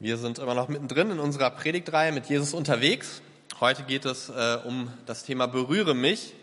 Wir 0.00 0.16
sind 0.16 0.40
immer 0.40 0.54
noch 0.54 0.66
mittendrin 0.66 1.12
in 1.12 1.20
unserer 1.20 1.50
Predigtreihe 1.50 2.10
mit 2.10 2.26
Jesus 2.26 2.52
unterwegs. 2.52 3.22
Heute 3.60 3.84
geht 3.84 4.04
es 4.04 4.28
äh, 4.28 4.58
um 4.64 4.92
das 5.06 5.22
Thema 5.22 5.46
Berühre 5.46 5.94
mich. 5.94 6.34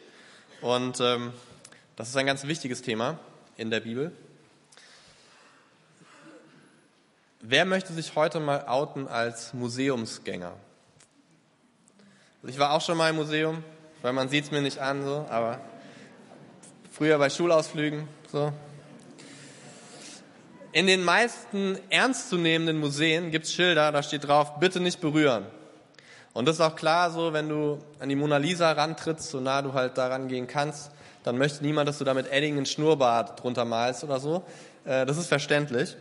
Und 0.61 1.01
ähm, 1.01 1.33
das 1.97 2.07
ist 2.07 2.15
ein 2.15 2.25
ganz 2.25 2.45
wichtiges 2.45 2.81
Thema 2.81 3.19
in 3.57 3.69
der 3.69 3.81
Bibel. 3.81 4.13
Wer 7.41 7.65
möchte 7.65 7.91
sich 7.91 8.15
heute 8.15 8.39
mal 8.39 8.67
outen 8.67 9.09
als 9.09 9.53
Museumsgänger? 9.53 10.53
Also 12.41 12.53
ich 12.53 12.57
war 12.57 12.71
auch 12.71 12.81
schon 12.81 12.97
mal 12.97 13.09
im 13.09 13.17
Museum, 13.17 13.65
weil 14.01 14.13
man 14.13 14.29
sieht 14.29 14.45
es 14.45 14.51
mir 14.51 14.61
nicht 14.61 14.79
an, 14.79 15.03
so, 15.03 15.25
aber 15.29 15.59
früher 16.89 17.17
bei 17.17 17.29
Schulausflügen, 17.29 18.07
so, 18.31 18.53
in 20.73 20.87
den 20.87 21.03
meisten 21.03 21.77
ernstzunehmenden 21.89 22.79
Museen 22.79 23.31
gibt 23.31 23.45
es 23.45 23.53
Schilder, 23.53 23.91
da 23.91 24.03
steht 24.03 24.27
drauf, 24.27 24.59
bitte 24.59 24.79
nicht 24.79 25.01
berühren. 25.01 25.45
Und 26.33 26.47
das 26.47 26.55
ist 26.55 26.61
auch 26.61 26.75
klar 26.75 27.11
so, 27.11 27.33
wenn 27.33 27.49
du 27.49 27.79
an 27.99 28.07
die 28.07 28.15
Mona 28.15 28.37
Lisa 28.37 28.71
rantrittst, 28.71 29.29
so 29.29 29.41
nah 29.41 29.61
du 29.61 29.73
halt 29.73 29.97
da 29.97 30.07
rangehen 30.07 30.47
kannst, 30.47 30.91
dann 31.23 31.37
möchte 31.37 31.63
niemand, 31.63 31.89
dass 31.89 31.97
du 31.97 32.05
da 32.05 32.13
mit 32.13 32.31
Edding 32.31 32.57
ein 32.57 32.65
Schnurrbart 32.65 33.41
drunter 33.41 33.65
malst 33.65 34.03
oder 34.03 34.19
so. 34.19 34.43
Äh, 34.85 35.05
das 35.05 35.17
ist 35.17 35.27
verständlich. 35.27 35.97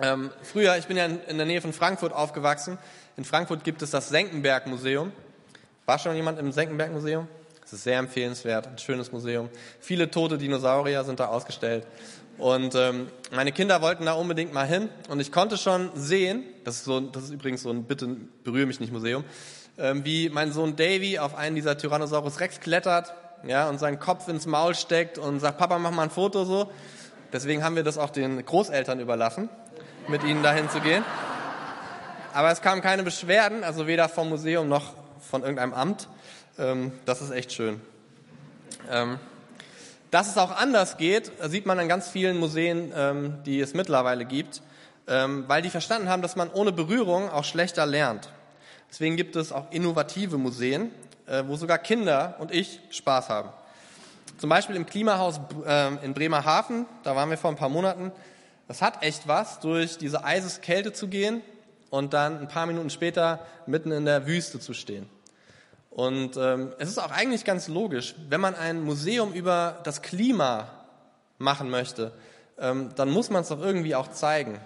Ähm, 0.00 0.30
früher, 0.42 0.76
ich 0.76 0.86
bin 0.86 0.96
ja 0.96 1.06
in, 1.06 1.36
der 1.36 1.46
Nähe 1.46 1.60
von 1.60 1.72
Frankfurt 1.72 2.12
aufgewachsen. 2.12 2.78
In 3.16 3.24
Frankfurt 3.24 3.64
gibt 3.64 3.82
es 3.82 3.90
das 3.90 4.08
Senckenberg-Museum. 4.08 5.12
War 5.84 5.98
schon 5.98 6.14
jemand 6.14 6.38
im 6.38 6.52
Senckenberg-Museum? 6.52 7.26
Es 7.64 7.72
ist 7.72 7.82
sehr 7.82 7.98
empfehlenswert, 7.98 8.68
ein 8.68 8.78
schönes 8.78 9.12
Museum. 9.12 9.50
Viele 9.80 10.10
tote 10.10 10.38
Dinosaurier 10.38 11.04
sind 11.04 11.20
da 11.20 11.26
ausgestellt. 11.26 11.86
Und 12.38 12.76
ähm, 12.76 13.08
meine 13.32 13.50
Kinder 13.50 13.82
wollten 13.82 14.06
da 14.06 14.12
unbedingt 14.12 14.52
mal 14.52 14.66
hin 14.66 14.88
und 15.08 15.18
ich 15.18 15.32
konnte 15.32 15.56
schon 15.56 15.90
sehen, 15.94 16.44
das 16.64 16.76
ist, 16.76 16.84
so, 16.84 17.00
das 17.00 17.24
ist 17.24 17.30
übrigens 17.30 17.62
so 17.62 17.70
ein 17.70 17.84
Bitte 17.84 18.16
berühre 18.44 18.66
mich 18.66 18.78
nicht 18.78 18.92
Museum, 18.92 19.24
ähm, 19.76 20.04
wie 20.04 20.28
mein 20.28 20.52
Sohn 20.52 20.76
Davy 20.76 21.18
auf 21.18 21.34
einen 21.34 21.56
dieser 21.56 21.76
Tyrannosaurus 21.76 22.38
Rex 22.38 22.60
klettert 22.60 23.12
ja, 23.44 23.68
und 23.68 23.78
seinen 23.78 23.98
Kopf 23.98 24.28
ins 24.28 24.46
Maul 24.46 24.76
steckt 24.76 25.18
und 25.18 25.40
sagt, 25.40 25.58
Papa, 25.58 25.78
mach 25.78 25.90
mal 25.90 26.04
ein 26.04 26.10
Foto 26.10 26.44
so. 26.44 26.70
Deswegen 27.32 27.62
haben 27.62 27.76
wir 27.76 27.82
das 27.82 27.98
auch 27.98 28.10
den 28.10 28.44
Großeltern 28.44 29.00
überlassen, 29.00 29.48
mit 30.06 30.22
ihnen 30.22 30.42
dahin 30.42 30.70
zu 30.70 30.80
gehen. 30.80 31.04
Aber 32.32 32.50
es 32.50 32.62
kamen 32.62 32.82
keine 32.82 33.02
Beschwerden, 33.02 33.64
also 33.64 33.86
weder 33.86 34.08
vom 34.08 34.28
Museum 34.28 34.68
noch 34.68 34.94
von 35.20 35.42
irgendeinem 35.42 35.74
Amt. 35.74 36.08
Ähm, 36.58 36.92
das 37.04 37.20
ist 37.20 37.30
echt 37.30 37.52
schön. 37.52 37.80
Ähm, 38.90 39.18
dass 40.10 40.28
es 40.28 40.38
auch 40.38 40.50
anders 40.50 40.96
geht, 40.96 41.30
sieht 41.48 41.66
man 41.66 41.78
an 41.78 41.88
ganz 41.88 42.08
vielen 42.08 42.38
Museen, 42.38 42.92
ähm, 42.96 43.38
die 43.44 43.60
es 43.60 43.74
mittlerweile 43.74 44.24
gibt, 44.24 44.62
ähm, 45.06 45.44
weil 45.48 45.62
die 45.62 45.70
verstanden 45.70 46.08
haben, 46.08 46.22
dass 46.22 46.36
man 46.36 46.50
ohne 46.50 46.72
Berührung 46.72 47.30
auch 47.30 47.44
schlechter 47.44 47.86
lernt. 47.86 48.30
Deswegen 48.90 49.16
gibt 49.16 49.36
es 49.36 49.52
auch 49.52 49.70
innovative 49.70 50.38
Museen, 50.38 50.90
äh, 51.26 51.44
wo 51.46 51.56
sogar 51.56 51.78
Kinder 51.78 52.36
und 52.38 52.52
ich 52.52 52.80
Spaß 52.90 53.28
haben. 53.28 53.50
Zum 54.38 54.48
Beispiel 54.50 54.76
im 54.76 54.86
Klimahaus 54.86 55.40
äh, 55.66 56.04
in 56.04 56.14
Bremerhaven, 56.14 56.86
da 57.02 57.16
waren 57.16 57.28
wir 57.28 57.36
vor 57.36 57.50
ein 57.50 57.56
paar 57.56 57.68
Monaten. 57.68 58.12
Das 58.66 58.82
hat 58.82 59.02
echt 59.02 59.26
was, 59.26 59.60
durch 59.60 59.98
diese 59.98 60.24
Eiseskälte 60.24 60.92
zu 60.92 61.08
gehen 61.08 61.42
und 61.90 62.12
dann 62.12 62.38
ein 62.38 62.48
paar 62.48 62.66
Minuten 62.66 62.90
später 62.90 63.40
mitten 63.66 63.90
in 63.90 64.04
der 64.04 64.26
Wüste 64.26 64.60
zu 64.60 64.74
stehen. 64.74 65.08
Und 65.90 66.36
ähm, 66.36 66.72
es 66.78 66.88
ist 66.88 66.98
auch 66.98 67.10
eigentlich 67.10 67.44
ganz 67.44 67.68
logisch, 67.68 68.14
wenn 68.28 68.40
man 68.40 68.54
ein 68.54 68.82
Museum 68.82 69.32
über 69.32 69.80
das 69.84 70.02
Klima 70.02 70.68
machen 71.38 71.70
möchte, 71.70 72.12
ähm, 72.58 72.90
dann 72.94 73.10
muss 73.10 73.30
man 73.30 73.42
es 73.42 73.48
doch 73.48 73.60
irgendwie 73.60 73.94
auch 73.94 74.08
zeigen. 74.08 74.60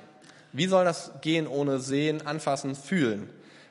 Wie 0.52 0.66
soll 0.66 0.84
das 0.84 1.12
gehen 1.20 1.46
ohne 1.46 1.78
Sehen, 1.78 2.26
Anfassen, 2.26 2.74
Fühlen? 2.74 3.30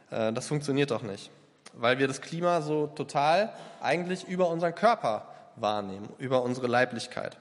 Äh, 0.09 0.33
das 0.33 0.47
funktioniert 0.47 0.91
doch 0.91 1.03
nicht, 1.03 1.29
weil 1.73 1.99
wir 1.99 2.07
das 2.07 2.21
Klima 2.21 2.61
so 2.61 2.87
total 2.87 3.53
eigentlich 3.81 4.27
über 4.27 4.49
unseren 4.49 4.73
Körper 4.73 5.27
wahrnehmen, 5.55 6.09
über 6.17 6.43
unsere 6.43 6.67
Leiblichkeit. 6.67 7.37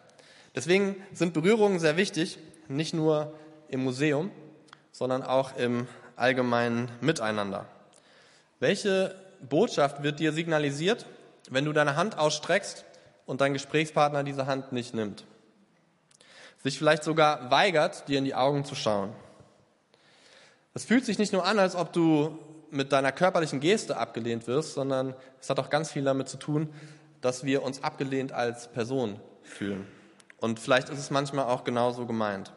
Deswegen 0.54 0.96
sind 1.12 1.32
Berührungen 1.32 1.78
sehr 1.78 1.96
wichtig, 1.96 2.38
nicht 2.68 2.92
nur 2.92 3.32
im 3.68 3.84
Museum, 3.84 4.30
sondern 4.92 5.22
auch 5.22 5.56
im 5.56 5.86
allgemeinen 6.16 6.90
Miteinander. 7.00 7.66
Welche 8.58 9.14
Botschaft 9.48 10.02
wird 10.02 10.20
dir 10.20 10.32
signalisiert, 10.32 11.06
wenn 11.50 11.64
du 11.64 11.72
deine 11.72 11.96
Hand 11.96 12.18
ausstreckst 12.18 12.84
und 13.26 13.40
dein 13.40 13.52
Gesprächspartner 13.52 14.24
diese 14.24 14.46
Hand 14.46 14.72
nicht 14.72 14.94
nimmt. 14.94 15.24
Sich 16.62 16.78
vielleicht 16.78 17.04
sogar 17.04 17.50
weigert, 17.50 18.08
dir 18.08 18.18
in 18.18 18.24
die 18.24 18.34
Augen 18.34 18.64
zu 18.64 18.74
schauen. 18.74 19.12
Es 20.74 20.84
fühlt 20.84 21.04
sich 21.04 21.18
nicht 21.18 21.32
nur 21.32 21.44
an, 21.44 21.58
als 21.58 21.74
ob 21.74 21.92
du 21.92 22.38
mit 22.70 22.92
deiner 22.92 23.12
körperlichen 23.12 23.60
Geste 23.60 23.96
abgelehnt 23.96 24.46
wirst, 24.46 24.74
sondern 24.74 25.14
es 25.40 25.50
hat 25.50 25.58
auch 25.58 25.70
ganz 25.70 25.90
viel 25.90 26.04
damit 26.04 26.28
zu 26.28 26.36
tun, 26.36 26.72
dass 27.20 27.44
wir 27.44 27.62
uns 27.62 27.82
abgelehnt 27.82 28.32
als 28.32 28.68
Person 28.68 29.18
fühlen. 29.42 29.86
Und 30.38 30.60
vielleicht 30.60 30.88
ist 30.88 30.98
es 30.98 31.10
manchmal 31.10 31.46
auch 31.46 31.64
genauso 31.64 32.06
gemeint. 32.06 32.52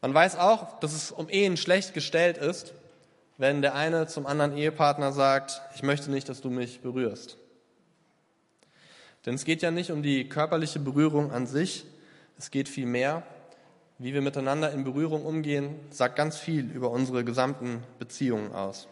Man 0.00 0.14
weiß 0.14 0.36
auch, 0.36 0.78
dass 0.80 0.92
es 0.92 1.10
um 1.10 1.28
Ehen 1.28 1.56
schlecht 1.56 1.94
gestellt 1.94 2.38
ist, 2.38 2.72
wenn 3.38 3.62
der 3.62 3.76
eine 3.76 4.08
zum 4.08 4.26
anderen 4.26 4.56
Ehepartner 4.56 5.12
sagt, 5.12 5.62
ich 5.74 5.84
möchte 5.84 6.10
nicht, 6.10 6.28
dass 6.28 6.40
du 6.40 6.50
mich 6.50 6.80
berührst. 6.80 7.38
Denn 9.24 9.34
es 9.34 9.44
geht 9.44 9.62
ja 9.62 9.70
nicht 9.70 9.92
um 9.92 10.02
die 10.02 10.28
körperliche 10.28 10.80
Berührung 10.80 11.30
an 11.30 11.46
sich, 11.46 11.84
es 12.36 12.50
geht 12.50 12.68
vielmehr, 12.68 13.22
wie 13.98 14.12
wir 14.12 14.22
miteinander 14.22 14.72
in 14.72 14.84
Berührung 14.84 15.24
umgehen, 15.24 15.76
sagt 15.90 16.16
ganz 16.16 16.36
viel 16.36 16.70
über 16.70 16.90
unsere 16.90 17.24
gesamten 17.24 17.82
Beziehungen 17.98 18.52
aus. 18.52 18.88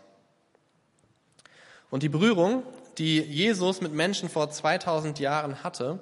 Und 1.91 2.03
die 2.03 2.09
Berührung, 2.09 2.63
die 2.99 3.21
Jesus 3.21 3.81
mit 3.81 3.93
Menschen 3.93 4.29
vor 4.29 4.51
2000 4.51 5.19
Jahren 5.19 5.63
hatte, 5.65 5.99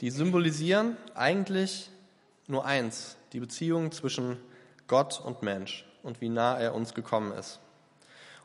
die 0.00 0.10
symbolisieren 0.10 0.96
eigentlich 1.14 1.90
nur 2.46 2.64
eins, 2.64 3.16
die 3.32 3.40
Beziehung 3.40 3.92
zwischen 3.92 4.38
Gott 4.86 5.20
und 5.20 5.42
Mensch 5.42 5.84
und 6.08 6.22
wie 6.22 6.30
nah 6.30 6.58
er 6.58 6.74
uns 6.74 6.94
gekommen 6.94 7.32
ist. 7.32 7.60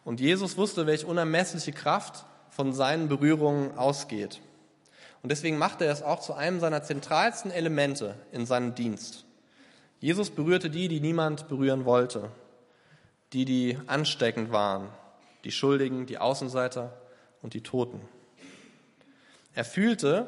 Und 0.03 0.19
Jesus 0.19 0.57
wusste, 0.57 0.85
welche 0.85 1.07
unermessliche 1.07 1.71
Kraft 1.71 2.25
von 2.49 2.73
seinen 2.73 3.07
Berührungen 3.07 3.77
ausgeht. 3.77 4.41
Und 5.21 5.31
deswegen 5.31 5.57
machte 5.57 5.85
er 5.85 5.93
es 5.93 6.03
auch 6.03 6.19
zu 6.19 6.33
einem 6.33 6.59
seiner 6.59 6.83
zentralsten 6.83 7.51
Elemente 7.51 8.15
in 8.33 8.45
seinem 8.45 8.75
Dienst. 8.75 9.23
Jesus 10.01 10.29
berührte 10.29 10.69
die, 10.69 10.89
die 10.89 10.99
niemand 10.99 11.47
berühren 11.47 11.85
wollte, 11.85 12.29
die, 13.31 13.45
die 13.45 13.79
ansteckend 13.87 14.51
waren, 14.51 14.89
die 15.45 15.51
Schuldigen, 15.53 16.05
die 16.05 16.17
Außenseiter 16.17 16.91
und 17.41 17.53
die 17.53 17.61
Toten. 17.61 18.01
Er 19.55 19.63
fühlte 19.63 20.27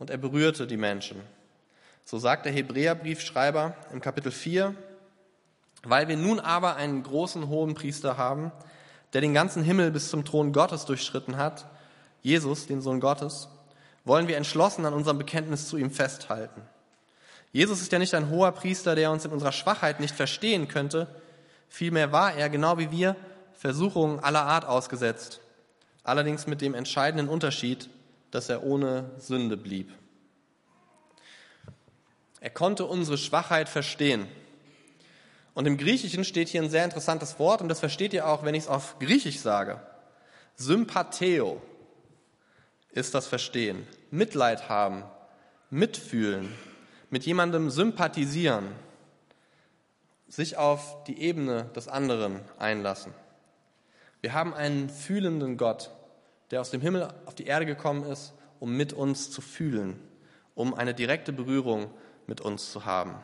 und 0.00 0.10
er 0.10 0.18
berührte 0.18 0.66
die 0.66 0.76
Menschen. 0.76 1.20
So 2.04 2.18
sagt 2.18 2.46
der 2.46 2.52
Hebräerbriefschreiber 2.52 3.76
im 3.92 4.00
Kapitel 4.00 4.32
4, 4.32 4.74
weil 5.84 6.08
wir 6.08 6.16
nun 6.16 6.40
aber 6.40 6.76
einen 6.76 7.02
großen 7.02 7.48
hohen 7.48 7.74
Priester 7.74 8.16
haben, 8.16 8.52
der 9.12 9.20
den 9.20 9.34
ganzen 9.34 9.62
Himmel 9.62 9.90
bis 9.90 10.10
zum 10.10 10.24
Thron 10.24 10.52
Gottes 10.52 10.84
durchschritten 10.84 11.36
hat, 11.36 11.66
Jesus, 12.22 12.66
den 12.66 12.80
Sohn 12.80 13.00
Gottes, 13.00 13.48
wollen 14.04 14.28
wir 14.28 14.36
entschlossen 14.36 14.86
an 14.86 14.94
unserem 14.94 15.18
Bekenntnis 15.18 15.68
zu 15.68 15.76
ihm 15.76 15.90
festhalten. 15.90 16.62
Jesus 17.52 17.80
ist 17.80 17.92
ja 17.92 17.98
nicht 17.98 18.14
ein 18.14 18.30
hoher 18.30 18.52
Priester, 18.52 18.94
der 18.94 19.10
uns 19.10 19.24
in 19.24 19.30
unserer 19.30 19.52
Schwachheit 19.52 20.00
nicht 20.00 20.14
verstehen 20.14 20.66
könnte. 20.66 21.06
Vielmehr 21.68 22.10
war 22.12 22.34
er, 22.34 22.50
genau 22.50 22.78
wie 22.78 22.90
wir, 22.90 23.14
Versuchungen 23.52 24.18
aller 24.18 24.44
Art 24.44 24.64
ausgesetzt. 24.64 25.40
Allerdings 26.02 26.46
mit 26.46 26.60
dem 26.60 26.74
entscheidenden 26.74 27.28
Unterschied, 27.28 27.88
dass 28.30 28.48
er 28.48 28.64
ohne 28.64 29.10
Sünde 29.18 29.56
blieb. 29.56 29.92
Er 32.40 32.50
konnte 32.50 32.84
unsere 32.84 33.16
Schwachheit 33.16 33.68
verstehen. 33.68 34.26
Und 35.54 35.66
im 35.66 35.78
Griechischen 35.78 36.24
steht 36.24 36.48
hier 36.48 36.62
ein 36.62 36.70
sehr 36.70 36.84
interessantes 36.84 37.38
Wort 37.38 37.62
und 37.62 37.68
das 37.68 37.80
versteht 37.80 38.12
ihr 38.12 38.26
auch, 38.26 38.44
wenn 38.44 38.54
ich 38.54 38.64
es 38.64 38.68
auf 38.68 38.98
Griechisch 38.98 39.38
sage. 39.38 39.80
Sympatheo 40.56 41.62
ist 42.90 43.14
das 43.14 43.26
Verstehen. 43.26 43.86
Mitleid 44.10 44.68
haben, 44.68 45.04
mitfühlen, 45.70 46.52
mit 47.10 47.24
jemandem 47.24 47.70
sympathisieren, 47.70 48.66
sich 50.28 50.56
auf 50.56 51.04
die 51.04 51.20
Ebene 51.20 51.64
des 51.76 51.86
anderen 51.86 52.40
einlassen. 52.58 53.14
Wir 54.20 54.32
haben 54.32 54.54
einen 54.54 54.88
fühlenden 54.88 55.56
Gott, 55.56 55.90
der 56.50 56.60
aus 56.60 56.70
dem 56.70 56.80
Himmel 56.80 57.08
auf 57.26 57.34
die 57.34 57.46
Erde 57.46 57.66
gekommen 57.66 58.04
ist, 58.04 58.32
um 58.58 58.76
mit 58.76 58.92
uns 58.92 59.30
zu 59.30 59.40
fühlen, 59.40 60.00
um 60.54 60.74
eine 60.74 60.94
direkte 60.94 61.32
Berührung 61.32 61.90
mit 62.26 62.40
uns 62.40 62.72
zu 62.72 62.84
haben. 62.84 63.16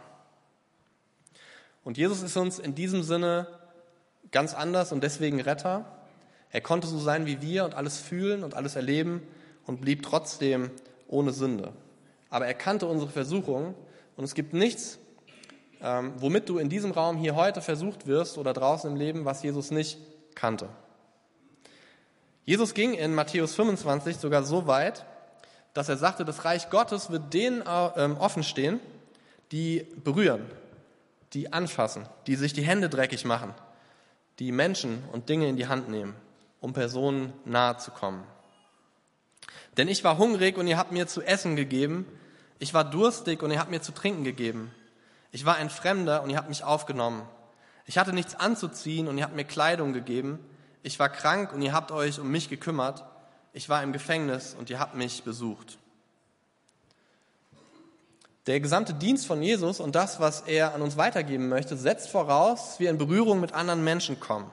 Und 1.85 1.97
Jesus 1.97 2.23
ist 2.23 2.37
uns 2.37 2.59
in 2.59 2.75
diesem 2.75 3.03
Sinne 3.03 3.47
ganz 4.31 4.55
anders 4.55 4.93
und 4.93 5.03
deswegen 5.03 5.41
Retter. 5.41 5.85
Er 6.51 6.61
konnte 6.61 6.87
so 6.87 6.99
sein 6.99 7.27
wie 7.27 7.41
wir 7.43 7.65
und 7.65 7.75
alles 7.75 7.99
fühlen 7.99 8.45
und 8.45 8.55
alles 8.55 8.77
erleben 8.77 9.23
und 9.67 9.81
blieb 9.81 10.03
trotzdem 10.03 10.71
ohne 11.09 11.33
Sünde. 11.33 11.73
Aber 12.29 12.47
er 12.47 12.55
kannte 12.55 12.87
unsere 12.87 13.11
Versuchungen 13.11 13.75
und 14.17 14.25
es 14.25 14.35
gibt 14.35 14.53
nichts, 14.53 14.99
ähm, 15.83 16.13
womit 16.19 16.49
du 16.49 16.59
in 16.59 16.69
diesem 16.69 16.91
Raum 16.91 17.17
hier 17.17 17.35
heute 17.35 17.61
versucht 17.61 18.07
wirst 18.07 18.39
oder 18.39 18.53
draußen 18.53 18.91
im 18.91 18.97
Leben, 18.97 19.25
was 19.25 19.43
Jesus 19.43 19.71
nicht 19.71 19.99
kannte. 20.35 20.69
Jesus 22.45 22.75
ging 22.75 22.95
in 22.95 23.15
Matthäus 23.15 23.55
25 23.55 24.17
sogar 24.17 24.43
so 24.43 24.67
weit, 24.67 25.05
dass 25.73 25.89
er 25.89 25.97
sagte, 25.97 26.25
das 26.25 26.45
Reich 26.45 26.69
Gottes 26.71 27.11
wird 27.11 27.33
denen 27.33 27.63
ähm, 27.97 28.17
offen 28.17 28.43
stehen, 28.43 28.81
die 29.53 29.87
berühren, 30.03 30.47
die 31.33 31.53
anfassen, 31.53 32.09
die 32.27 32.37
sich 32.37 32.53
die 32.53 32.63
Hände 32.63 32.89
dreckig 32.89 33.25
machen, 33.25 33.55
die 34.39 34.53
Menschen 34.53 35.05
und 35.13 35.29
Dinge 35.29 35.49
in 35.49 35.57
die 35.57 35.69
Hand 35.69 35.89
nehmen, 35.89 36.15
um 36.61 36.73
Personen 36.73 37.33
nahe 37.45 37.77
zu 37.79 37.91
kommen. 37.91 38.25
Denn 39.77 39.89
ich 39.89 40.05
war 40.05 40.19
hungrig 40.19 40.57
und 40.59 40.67
ihr 40.67 40.79
habt 40.79 40.93
mir 40.93 41.07
zu 41.07 41.23
essen 41.23 41.57
gegeben, 41.57 42.07
ich 42.59 42.75
war 42.75 42.85
durstig 42.85 43.43
und 43.43 43.51
ihr 43.51 43.59
habt 43.59 43.71
mir 43.71 43.81
zu 43.81 43.93
trinken 43.93 44.23
gegeben. 44.23 44.71
Ich 45.33 45.47
war 45.47 45.57
ein 45.57 45.71
Fremder 45.71 46.23
und 46.23 46.29
ihr 46.29 46.37
habt 46.37 46.51
mich 46.51 46.63
aufgenommen. 46.63 47.23
Ich 47.87 47.97
hatte 47.97 48.13
nichts 48.13 48.35
anzuziehen 48.35 49.09
und 49.09 49.17
ihr 49.17 49.25
habt 49.25 49.35
mir 49.35 49.45
Kleidung 49.45 49.95
gegeben. 49.95 50.39
Ich 50.83 50.99
war 50.99 51.09
krank 51.09 51.53
und 51.55 51.63
ihr 51.63 51.73
habt 51.73 51.91
euch 51.91 52.21
um 52.21 52.31
mich 52.31 52.51
gekümmert. 52.51 53.03
Ich 53.55 53.69
war 53.69 53.83
im 53.83 53.93
Gefängnis 53.93 54.55
und 54.59 54.69
ihr 54.69 54.79
habt 54.79 54.95
mich 54.95 55.25
besucht. 55.25 55.79
Der 58.47 58.61
gesamte 58.61 58.95
Dienst 58.95 59.27
von 59.27 59.43
Jesus 59.43 59.81
und 59.81 59.95
das, 59.95 60.19
was 60.19 60.43
er 60.43 60.75
an 60.75 60.83
uns 60.83 60.97
weitergeben 60.97 61.49
möchte, 61.49 61.77
setzt 61.77 62.09
voraus, 62.09 62.71
dass 62.71 62.81
wir 62.81 62.91
in 62.91 62.99
Berührung 62.99 63.41
mit 63.41 63.53
anderen 63.53 63.85
Menschen 63.85 64.19
kommen. 64.19 64.51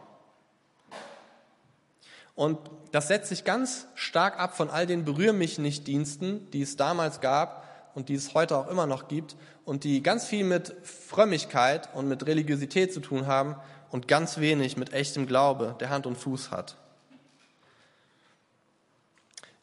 Und 2.35 2.59
das 2.91 3.07
setzt 3.07 3.29
sich 3.29 3.43
ganz 3.43 3.87
stark 3.95 4.39
ab 4.39 4.55
von 4.55 4.69
all 4.69 4.85
den 4.85 5.05
Berühr 5.05 5.33
mich 5.33 5.57
nicht 5.57 5.87
Diensten, 5.87 6.51
die 6.51 6.61
es 6.61 6.75
damals 6.75 7.21
gab 7.21 7.65
und 7.95 8.09
die 8.09 8.15
es 8.15 8.33
heute 8.35 8.57
auch 8.57 8.67
immer 8.67 8.85
noch 8.85 9.07
gibt 9.07 9.35
und 9.65 9.83
die 9.83 10.03
ganz 10.03 10.25
viel 10.25 10.43
mit 10.43 10.75
Frömmigkeit 10.83 11.89
und 11.95 12.07
mit 12.07 12.27
Religiosität 12.27 12.93
zu 12.93 12.99
tun 12.99 13.25
haben 13.25 13.55
und 13.89 14.07
ganz 14.07 14.37
wenig 14.37 14.77
mit 14.77 14.93
echtem 14.93 15.25
Glaube, 15.25 15.75
der 15.79 15.89
Hand 15.89 16.05
und 16.05 16.15
Fuß 16.15 16.51
hat. 16.51 16.75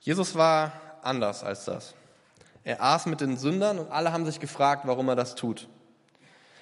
Jesus 0.00 0.34
war 0.34 0.72
anders 1.02 1.44
als 1.44 1.64
das. 1.66 1.94
Er 2.64 2.82
aß 2.82 3.06
mit 3.06 3.20
den 3.20 3.36
Sündern 3.36 3.78
und 3.78 3.90
alle 3.90 4.12
haben 4.12 4.24
sich 4.24 4.40
gefragt, 4.40 4.86
warum 4.86 5.08
er 5.08 5.16
das 5.16 5.34
tut. 5.34 5.68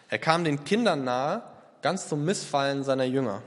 Er 0.08 0.18
kam 0.18 0.44
den 0.44 0.64
Kindern 0.64 1.04
nahe, 1.04 1.42
ganz 1.80 2.08
zum 2.08 2.24
Missfallen 2.24 2.84
seiner 2.84 3.04
Jünger. 3.04 3.42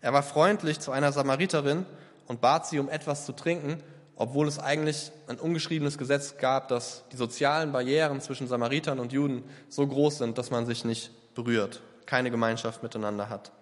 Er 0.00 0.12
war 0.12 0.22
freundlich 0.22 0.80
zu 0.80 0.90
einer 0.90 1.12
Samariterin 1.12 1.86
und 2.26 2.40
bat 2.40 2.66
sie 2.66 2.78
um 2.78 2.88
etwas 2.88 3.26
zu 3.26 3.32
trinken, 3.32 3.82
obwohl 4.16 4.48
es 4.48 4.58
eigentlich 4.58 5.12
ein 5.28 5.38
ungeschriebenes 5.38 5.98
Gesetz 5.98 6.36
gab, 6.38 6.68
dass 6.68 7.04
die 7.12 7.16
sozialen 7.16 7.72
Barrieren 7.72 8.20
zwischen 8.20 8.48
Samaritern 8.48 8.98
und 8.98 9.12
Juden 9.12 9.44
so 9.68 9.86
groß 9.86 10.18
sind, 10.18 10.38
dass 10.38 10.50
man 10.50 10.66
sich 10.66 10.84
nicht 10.84 11.10
berührt, 11.34 11.80
keine 12.06 12.30
Gemeinschaft 12.30 12.82
miteinander 12.82 13.28
hat. 13.28 13.52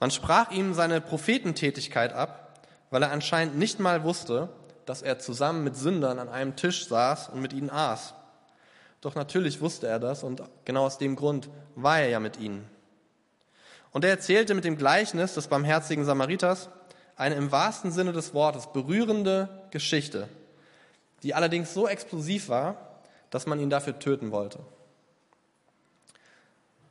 Man 0.00 0.10
sprach 0.10 0.50
ihm 0.50 0.74
seine 0.74 1.00
Prophetentätigkeit 1.00 2.12
ab, 2.12 2.60
weil 2.90 3.02
er 3.02 3.10
anscheinend 3.10 3.58
nicht 3.58 3.80
mal 3.80 4.04
wusste, 4.04 4.48
dass 4.88 5.02
er 5.02 5.18
zusammen 5.18 5.64
mit 5.64 5.76
Sündern 5.76 6.18
an 6.18 6.30
einem 6.30 6.56
Tisch 6.56 6.88
saß 6.88 7.28
und 7.28 7.42
mit 7.42 7.52
ihnen 7.52 7.68
aß. 7.68 8.14
Doch 9.02 9.14
natürlich 9.14 9.60
wusste 9.60 9.86
er 9.86 9.98
das 9.98 10.22
und 10.22 10.42
genau 10.64 10.86
aus 10.86 10.96
dem 10.96 11.14
Grund 11.14 11.50
war 11.74 12.00
er 12.00 12.08
ja 12.08 12.20
mit 12.20 12.38
ihnen. 12.38 12.66
Und 13.92 14.04
er 14.04 14.10
erzählte 14.10 14.54
mit 14.54 14.64
dem 14.64 14.78
Gleichnis 14.78 15.34
des 15.34 15.48
barmherzigen 15.48 16.06
Samariters, 16.06 16.70
eine 17.16 17.34
im 17.34 17.52
wahrsten 17.52 17.90
Sinne 17.90 18.12
des 18.12 18.32
Wortes 18.32 18.72
berührende 18.72 19.48
Geschichte, 19.70 20.26
die 21.22 21.34
allerdings 21.34 21.74
so 21.74 21.86
explosiv 21.86 22.48
war, 22.48 22.76
dass 23.28 23.46
man 23.46 23.60
ihn 23.60 23.70
dafür 23.70 23.98
töten 23.98 24.30
wollte. 24.30 24.60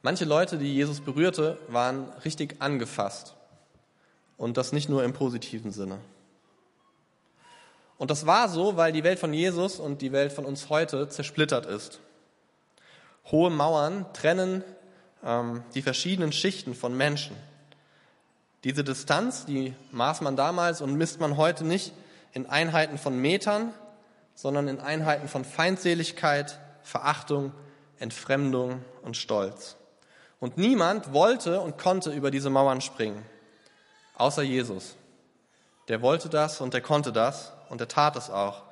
Manche 0.04 0.26
Leute, 0.26 0.60
die 0.60 0.76
Jesus 0.76 1.02
berührte, 1.02 1.58
waren 1.68 2.10
richtig 2.24 2.58
angefasst. 2.60 3.34
Und 4.38 4.58
das 4.58 4.72
nicht 4.72 4.88
nur 4.88 5.04
im 5.04 5.14
positiven 5.14 5.72
Sinne. 5.72 5.98
Und 7.98 8.12
das 8.12 8.26
war 8.26 8.48
so, 8.50 8.78
weil 8.78 8.92
die 8.92 9.04
Welt 9.04 9.20
von 9.20 9.34
Jesus 9.34 9.80
und 9.80 10.02
die 10.02 10.12
Welt 10.12 10.32
von 10.32 10.46
uns 10.46 10.70
heute 10.70 11.10
zersplittert 11.10 11.66
ist. 11.66 12.00
Hohe 13.32 13.50
Mauern 13.50 14.06
trennen 14.14 14.64
ähm, 15.24 15.64
die 15.74 15.82
verschiedenen 15.82 16.32
Schichten 16.32 16.76
von 16.76 16.96
Menschen. 16.96 17.36
Diese 18.64 18.84
Distanz, 18.84 19.46
die 19.46 19.74
maß 19.92 20.22
man 20.22 20.36
damals 20.36 20.82
und 20.82 20.96
misst 20.96 21.20
man 21.20 21.38
heute 21.38 21.66
nicht 21.66 21.94
in 22.34 22.46
Einheiten 22.46 22.98
von 22.98 23.18
Metern, 23.18 23.74
sondern 24.36 24.68
in 24.68 24.80
Einheiten 24.80 25.28
von 25.28 25.44
Feindseligkeit, 25.44 26.60
Verachtung, 26.84 27.52
Entfremdung 28.00 28.84
und 29.02 29.18
Stolz. 29.18 29.76
Und 30.40 30.58
niemand 30.58 31.14
wollte 31.14 31.62
und 31.62 31.78
konnte 31.78 32.12
über 32.12 32.30
diese 32.30 32.50
Mauern 32.52 32.82
springen, 32.82 33.26
außer 34.16 34.44
Jesus. 34.44 34.96
Der 35.88 36.02
wollte 36.02 36.30
das 36.30 36.62
und 36.62 36.74
der 36.74 36.82
konnte 36.82 37.12
das 37.12 37.54
und 37.70 37.80
er 37.82 37.88
tat 37.88 38.16
es 38.16 38.30
auch. 38.30 38.64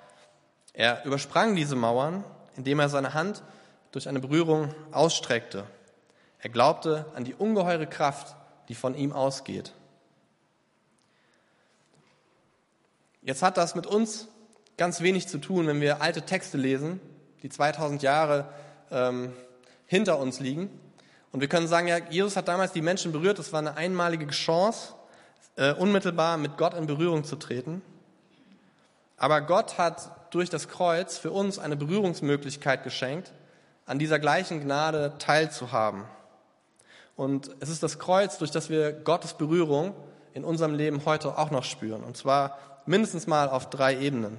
Er 0.73 1.05
übersprang 1.05 1.55
diese 1.55 1.75
Mauern, 1.75 2.23
indem 2.57 2.79
er 2.79 2.89
seine 2.89 3.13
Hand 3.13 3.43
durch 3.91 4.09
eine 4.09 4.19
Berührung 4.19 4.73
ausstreckte. 4.91 5.63
Er 6.39 6.49
glaubte 6.49 7.05
an 7.15 7.23
die 7.23 7.33
ungeheure 7.33 7.87
Kraft, 7.87 8.35
die 8.67 8.75
von 8.75 8.95
ihm 8.95 9.13
ausgeht. 9.13 9.73
Jetzt 13.21 13.41
hat 13.41 13.57
das 13.57 13.73
mit 13.73 13.87
uns 13.87 14.27
ganz 14.77 15.01
wenig 15.01 15.27
zu 15.27 15.39
tun, 15.39 15.65
wenn 15.67 15.81
wir 15.81 16.01
alte 16.01 16.23
Texte 16.23 16.57
lesen, 16.57 16.99
die 17.41 17.49
2000 17.49 18.03
Jahre 18.03 18.49
ähm, 18.91 19.33
hinter 19.87 20.19
uns 20.19 20.39
liegen. 20.39 20.69
Und 21.31 21.39
wir 21.39 21.47
können 21.47 21.67
sagen, 21.67 21.87
ja, 21.87 21.97
Jesus 21.97 22.35
hat 22.35 22.47
damals 22.47 22.73
die 22.73 22.81
Menschen 22.81 23.11
berührt. 23.11 23.39
Es 23.39 23.51
war 23.51 23.59
eine 23.59 23.77
einmalige 23.77 24.27
Chance, 24.27 24.93
äh, 25.55 25.73
unmittelbar 25.73 26.37
mit 26.37 26.57
Gott 26.57 26.73
in 26.73 26.87
Berührung 26.87 27.23
zu 27.23 27.35
treten. 27.35 27.81
Aber 29.17 29.41
Gott 29.41 29.77
hat 29.77 30.33
durch 30.33 30.49
das 30.49 30.67
Kreuz 30.67 31.17
für 31.17 31.31
uns 31.31 31.59
eine 31.59 31.75
Berührungsmöglichkeit 31.75 32.83
geschenkt, 32.83 33.33
an 33.85 33.99
dieser 33.99 34.19
gleichen 34.19 34.61
Gnade 34.61 35.13
teilzuhaben. 35.19 36.03
Und 37.15 37.49
es 37.59 37.69
ist 37.69 37.83
das 37.83 37.99
Kreuz, 37.99 38.37
durch 38.37 38.51
das 38.51 38.69
wir 38.69 38.91
Gottes 38.91 39.35
Berührung 39.35 39.95
in 40.33 40.43
unserem 40.43 40.75
Leben 40.75 41.05
heute 41.05 41.37
auch 41.37 41.51
noch 41.51 41.63
spüren. 41.63 42.03
Und 42.03 42.17
zwar 42.17 42.57
mindestens 42.85 43.27
mal 43.27 43.47
auf 43.47 43.69
drei 43.69 43.97
Ebenen. 43.97 44.37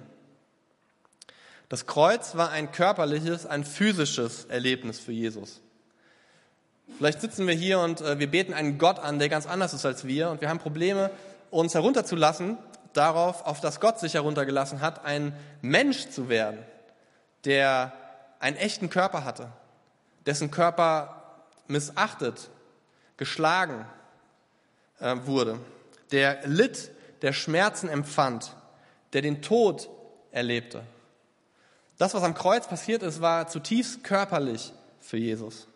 Das 1.68 1.86
Kreuz 1.86 2.36
war 2.36 2.50
ein 2.50 2.70
körperliches, 2.70 3.46
ein 3.46 3.64
physisches 3.64 4.44
Erlebnis 4.44 5.00
für 5.00 5.12
Jesus. 5.12 5.62
Vielleicht 6.96 7.20
sitzen 7.20 7.46
wir 7.46 7.54
hier 7.54 7.80
und 7.80 8.00
äh, 8.00 8.18
wir 8.18 8.30
beten 8.30 8.54
einen 8.54 8.78
Gott 8.78 8.98
an, 8.98 9.18
der 9.18 9.28
ganz 9.28 9.46
anders 9.46 9.74
ist 9.74 9.84
als 9.84 10.06
wir 10.06 10.30
und 10.30 10.40
wir 10.40 10.48
haben 10.48 10.58
Probleme, 10.58 11.10
uns 11.50 11.74
herunterzulassen 11.74 12.58
darauf, 12.92 13.44
auf 13.44 13.60
das 13.60 13.80
Gott 13.80 13.98
sich 13.98 14.14
heruntergelassen 14.14 14.80
hat, 14.80 15.04
ein 15.04 15.34
Mensch 15.60 16.08
zu 16.08 16.28
werden, 16.28 16.58
der 17.44 17.92
einen 18.40 18.56
echten 18.56 18.90
Körper 18.90 19.24
hatte, 19.24 19.48
dessen 20.24 20.50
Körper 20.50 21.22
missachtet, 21.68 22.50
geschlagen 23.16 23.86
äh, 25.00 25.16
wurde, 25.24 25.58
der 26.12 26.46
litt 26.46 26.90
der 27.22 27.32
Schmerzen 27.32 27.88
empfand, 27.88 28.54
der 29.12 29.22
den 29.22 29.42
Tod 29.42 29.88
erlebte. 30.30 30.82
Das, 31.98 32.14
was 32.14 32.22
am 32.22 32.34
Kreuz 32.34 32.68
passiert 32.68 33.02
ist, 33.02 33.20
war 33.20 33.48
zutiefst 33.48 34.04
körperlich 34.04 34.72
für 35.00 35.16
Jesus. 35.16 35.66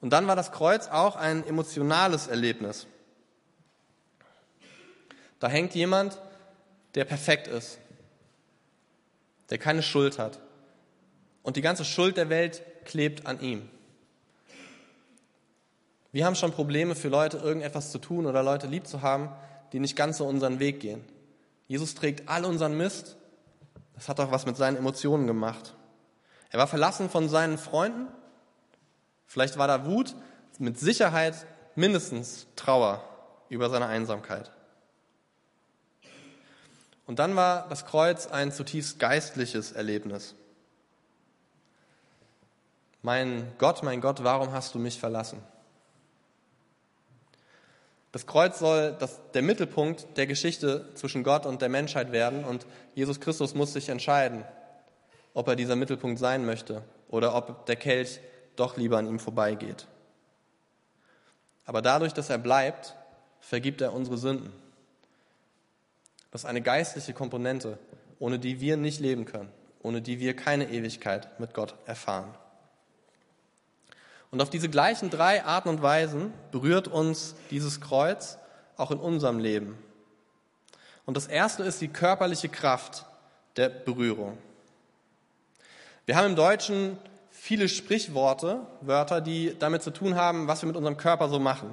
Und 0.00 0.10
dann 0.10 0.26
war 0.26 0.36
das 0.36 0.52
Kreuz 0.52 0.88
auch 0.88 1.16
ein 1.16 1.46
emotionales 1.46 2.26
Erlebnis. 2.26 2.86
Da 5.38 5.48
hängt 5.48 5.74
jemand, 5.74 6.18
der 6.94 7.04
perfekt 7.04 7.46
ist, 7.46 7.78
der 9.50 9.58
keine 9.58 9.82
Schuld 9.82 10.18
hat. 10.18 10.40
Und 11.42 11.56
die 11.56 11.62
ganze 11.62 11.84
Schuld 11.84 12.16
der 12.16 12.28
Welt 12.28 12.62
klebt 12.84 13.26
an 13.26 13.40
ihm. 13.40 13.68
Wir 16.12 16.24
haben 16.24 16.34
schon 16.34 16.52
Probleme 16.52 16.94
für 16.94 17.08
Leute, 17.08 17.36
irgendetwas 17.36 17.92
zu 17.92 17.98
tun 17.98 18.26
oder 18.26 18.42
Leute 18.42 18.66
lieb 18.66 18.86
zu 18.86 19.02
haben, 19.02 19.30
die 19.72 19.80
nicht 19.80 19.96
ganz 19.96 20.18
so 20.18 20.26
unseren 20.26 20.58
Weg 20.60 20.80
gehen. 20.80 21.04
Jesus 21.68 21.94
trägt 21.94 22.28
all 22.28 22.44
unseren 22.44 22.76
Mist. 22.76 23.16
Das 23.94 24.08
hat 24.08 24.20
auch 24.20 24.30
was 24.30 24.46
mit 24.46 24.56
seinen 24.56 24.76
Emotionen 24.76 25.26
gemacht. 25.26 25.74
Er 26.50 26.58
war 26.58 26.66
verlassen 26.66 27.10
von 27.10 27.28
seinen 27.28 27.58
Freunden. 27.58 28.08
Vielleicht 29.26 29.58
war 29.58 29.68
da 29.68 29.84
Wut, 29.84 30.14
mit 30.58 30.78
Sicherheit 30.78 31.46
mindestens 31.74 32.46
Trauer 32.56 33.02
über 33.48 33.68
seine 33.68 33.86
Einsamkeit. 33.86 34.50
Und 37.06 37.18
dann 37.18 37.36
war 37.36 37.68
das 37.68 37.86
Kreuz 37.86 38.26
ein 38.26 38.50
zutiefst 38.50 38.98
geistliches 38.98 39.72
Erlebnis. 39.72 40.34
Mein 43.02 43.52
Gott, 43.58 43.82
mein 43.84 44.00
Gott, 44.00 44.24
warum 44.24 44.52
hast 44.52 44.74
du 44.74 44.80
mich 44.80 44.98
verlassen? 44.98 45.40
Das 48.10 48.26
Kreuz 48.26 48.58
soll 48.58 48.96
das, 48.98 49.20
der 49.34 49.42
Mittelpunkt 49.42 50.16
der 50.16 50.26
Geschichte 50.26 50.88
zwischen 50.94 51.22
Gott 51.22 51.46
und 51.46 51.60
der 51.60 51.68
Menschheit 51.68 52.12
werden 52.12 52.44
und 52.44 52.66
Jesus 52.94 53.20
Christus 53.20 53.54
muss 53.54 53.74
sich 53.74 53.90
entscheiden, 53.90 54.44
ob 55.34 55.46
er 55.48 55.54
dieser 55.54 55.76
Mittelpunkt 55.76 56.18
sein 56.18 56.46
möchte 56.46 56.82
oder 57.08 57.34
ob 57.34 57.66
der 57.66 57.76
Kelch 57.76 58.20
doch 58.56 58.76
lieber 58.76 58.98
an 58.98 59.06
ihm 59.06 59.18
vorbeigeht. 59.18 59.86
Aber 61.64 61.82
dadurch, 61.82 62.12
dass 62.12 62.30
er 62.30 62.38
bleibt, 62.38 62.94
vergibt 63.40 63.80
er 63.80 63.92
unsere 63.92 64.18
Sünden. 64.18 64.52
Das 66.30 66.42
ist 66.42 66.46
eine 66.46 66.62
geistliche 66.62 67.12
Komponente, 67.12 67.78
ohne 68.18 68.38
die 68.38 68.60
wir 68.60 68.76
nicht 68.76 69.00
leben 69.00 69.24
können, 69.24 69.50
ohne 69.82 70.02
die 70.02 70.20
wir 70.20 70.34
keine 70.34 70.68
Ewigkeit 70.70 71.38
mit 71.40 71.54
Gott 71.54 71.74
erfahren. 71.86 72.34
Und 74.30 74.42
auf 74.42 74.50
diese 74.50 74.68
gleichen 74.68 75.10
drei 75.10 75.44
Arten 75.44 75.68
und 75.68 75.82
Weisen 75.82 76.32
berührt 76.50 76.88
uns 76.88 77.34
dieses 77.50 77.80
Kreuz 77.80 78.38
auch 78.76 78.90
in 78.90 78.98
unserem 78.98 79.38
Leben. 79.38 79.78
Und 81.06 81.16
das 81.16 81.26
erste 81.26 81.62
ist 81.62 81.80
die 81.80 81.88
körperliche 81.88 82.48
Kraft 82.48 83.06
der 83.56 83.68
Berührung. 83.68 84.36
Wir 86.04 86.16
haben 86.16 86.26
im 86.26 86.36
Deutschen 86.36 86.98
viele 87.46 87.68
Sprichworte, 87.68 88.66
Wörter, 88.80 89.20
die 89.20 89.54
damit 89.56 89.80
zu 89.80 89.92
tun 89.92 90.16
haben, 90.16 90.48
was 90.48 90.62
wir 90.62 90.66
mit 90.66 90.74
unserem 90.74 90.96
Körper 90.96 91.28
so 91.28 91.38
machen. 91.38 91.72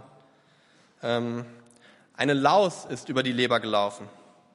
Ähm, 1.02 1.46
eine 2.16 2.34
Laus 2.34 2.86
ist 2.86 3.10
über 3.10 3.24
die 3.24 3.32
Leber 3.32 3.60
gelaufen. 3.60 4.08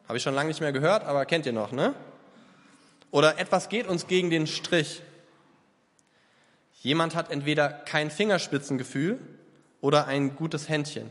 Habe 0.07 0.17
ich 0.17 0.23
schon 0.23 0.37
lange 0.37 0.47
nicht 0.47 0.61
mehr 0.61 0.71
gehört, 0.71 1.03
aber 1.03 1.27
kennt 1.27 1.45
ihr 1.45 1.53
noch, 1.53 1.73
ne? 1.73 1.93
Oder 3.11 3.41
etwas 3.41 3.69
geht 3.69 3.89
uns 3.89 4.07
gegen 4.07 4.31
den 4.31 4.47
Strich. 4.47 5.03
Jemand 6.83 7.17
hat 7.17 7.33
entweder 7.33 7.69
kein 7.69 8.13
Fingerspitzengefühl 8.13 9.19
oder 9.81 10.07
ein 10.07 10.37
gutes 10.37 10.69
Händchen. 10.69 11.11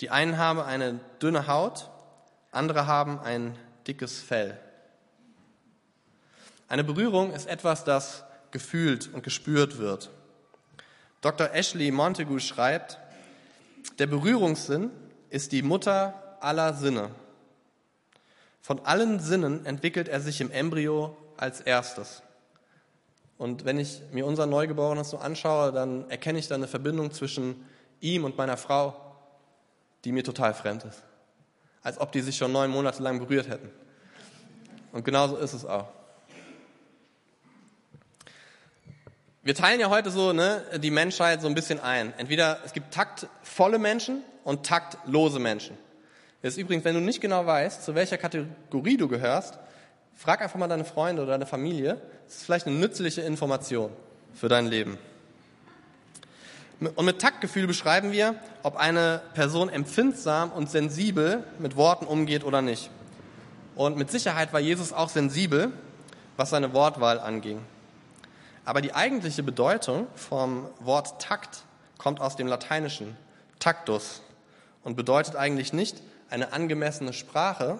Die 0.00 0.08
einen 0.08 0.38
haben 0.38 0.58
eine 0.58 1.00
dünne 1.20 1.48
Haut, 1.48 1.90
andere 2.50 2.86
haben 2.86 3.20
ein 3.20 3.58
dickes 3.86 4.22
Fell. 4.22 4.58
Eine 6.72 6.84
Berührung 6.84 7.34
ist 7.34 7.48
etwas, 7.48 7.84
das 7.84 8.24
gefühlt 8.50 9.12
und 9.12 9.22
gespürt 9.22 9.76
wird. 9.76 10.08
Dr. 11.20 11.52
Ashley 11.52 11.90
Montagu 11.90 12.38
schreibt, 12.38 12.96
der 13.98 14.06
Berührungssinn 14.06 14.90
ist 15.28 15.52
die 15.52 15.60
Mutter 15.60 16.38
aller 16.40 16.72
Sinne. 16.72 17.10
Von 18.62 18.80
allen 18.86 19.20
Sinnen 19.20 19.66
entwickelt 19.66 20.08
er 20.08 20.22
sich 20.22 20.40
im 20.40 20.50
Embryo 20.50 21.14
als 21.36 21.60
erstes. 21.60 22.22
Und 23.36 23.66
wenn 23.66 23.78
ich 23.78 24.00
mir 24.10 24.24
unser 24.24 24.46
Neugeborenes 24.46 25.10
so 25.10 25.18
anschaue, 25.18 25.72
dann 25.72 26.08
erkenne 26.08 26.38
ich 26.38 26.48
da 26.48 26.54
eine 26.54 26.68
Verbindung 26.68 27.12
zwischen 27.12 27.66
ihm 28.00 28.24
und 28.24 28.38
meiner 28.38 28.56
Frau, 28.56 28.96
die 30.06 30.12
mir 30.12 30.24
total 30.24 30.54
fremd 30.54 30.84
ist. 30.84 31.02
Als 31.82 32.00
ob 32.00 32.12
die 32.12 32.22
sich 32.22 32.38
schon 32.38 32.50
neun 32.50 32.70
Monate 32.70 33.02
lang 33.02 33.18
berührt 33.18 33.50
hätten. 33.50 33.70
Und 34.92 35.04
genauso 35.04 35.36
ist 35.36 35.52
es 35.52 35.66
auch. 35.66 35.88
Wir 39.44 39.56
teilen 39.56 39.80
ja 39.80 39.90
heute 39.90 40.12
so 40.12 40.32
ne, 40.32 40.62
die 40.78 40.92
Menschheit 40.92 41.40
so 41.40 41.48
ein 41.48 41.54
bisschen 41.56 41.80
ein. 41.80 42.14
Entweder 42.16 42.60
es 42.64 42.72
gibt 42.72 42.94
taktvolle 42.94 43.80
Menschen 43.80 44.22
und 44.44 44.64
taktlose 44.64 45.40
Menschen. 45.40 45.76
Jetzt 46.44 46.58
übrigens, 46.58 46.84
wenn 46.84 46.94
du 46.94 47.00
nicht 47.00 47.20
genau 47.20 47.44
weißt, 47.44 47.84
zu 47.84 47.96
welcher 47.96 48.18
Kategorie 48.18 48.96
du 48.96 49.08
gehörst, 49.08 49.58
frag 50.14 50.42
einfach 50.42 50.60
mal 50.60 50.68
deine 50.68 50.84
Freunde 50.84 51.22
oder 51.22 51.32
deine 51.32 51.46
Familie. 51.46 52.00
Das 52.26 52.36
ist 52.36 52.44
vielleicht 52.44 52.68
eine 52.68 52.76
nützliche 52.76 53.22
Information 53.22 53.90
für 54.32 54.48
dein 54.48 54.66
Leben. 54.66 54.96
Und 56.94 57.04
mit 57.04 57.20
Taktgefühl 57.20 57.66
beschreiben 57.66 58.12
wir, 58.12 58.36
ob 58.62 58.76
eine 58.76 59.22
Person 59.34 59.68
empfindsam 59.68 60.52
und 60.52 60.70
sensibel 60.70 61.42
mit 61.58 61.76
Worten 61.76 62.06
umgeht 62.06 62.44
oder 62.44 62.62
nicht. 62.62 62.90
Und 63.74 63.96
mit 63.96 64.08
Sicherheit 64.08 64.52
war 64.52 64.60
Jesus 64.60 64.92
auch 64.92 65.08
sensibel, 65.08 65.72
was 66.36 66.50
seine 66.50 66.72
Wortwahl 66.72 67.18
anging. 67.18 67.60
Aber 68.64 68.80
die 68.80 68.94
eigentliche 68.94 69.42
Bedeutung 69.42 70.06
vom 70.14 70.68
Wort 70.78 71.20
Takt 71.20 71.64
kommt 71.98 72.20
aus 72.20 72.36
dem 72.36 72.46
Lateinischen 72.46 73.16
Taktus 73.58 74.22
und 74.84 74.96
bedeutet 74.96 75.36
eigentlich 75.36 75.72
nicht 75.72 76.00
eine 76.30 76.52
angemessene 76.52 77.12
Sprache, 77.12 77.78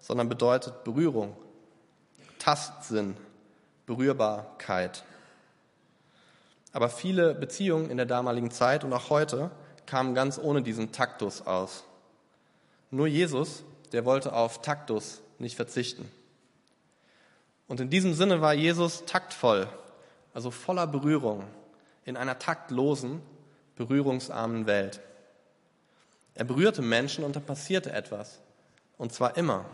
sondern 0.00 0.28
bedeutet 0.28 0.84
Berührung, 0.84 1.36
Tastsinn, 2.38 3.16
Berührbarkeit. 3.86 5.04
Aber 6.72 6.88
viele 6.88 7.34
Beziehungen 7.34 7.88
in 7.88 7.96
der 7.96 8.06
damaligen 8.06 8.50
Zeit 8.50 8.82
und 8.84 8.92
auch 8.92 9.10
heute 9.10 9.50
kamen 9.86 10.14
ganz 10.14 10.38
ohne 10.38 10.62
diesen 10.62 10.90
Taktus 10.92 11.46
aus. 11.46 11.84
Nur 12.90 13.06
Jesus, 13.06 13.62
der 13.92 14.04
wollte 14.04 14.32
auf 14.32 14.62
Taktus 14.62 15.20
nicht 15.38 15.56
verzichten. 15.56 16.10
Und 17.68 17.80
in 17.80 17.90
diesem 17.90 18.14
Sinne 18.14 18.40
war 18.40 18.54
Jesus 18.54 19.04
taktvoll 19.06 19.68
also 20.34 20.50
voller 20.50 20.86
Berührung, 20.86 21.44
in 22.04 22.16
einer 22.16 22.38
taktlosen, 22.38 23.22
berührungsarmen 23.76 24.66
Welt. 24.66 25.00
Er 26.34 26.44
berührte 26.44 26.82
Menschen 26.82 27.24
und 27.24 27.36
da 27.36 27.40
passierte 27.40 27.92
etwas. 27.92 28.40
Und 28.98 29.12
zwar 29.12 29.36
immer. 29.36 29.64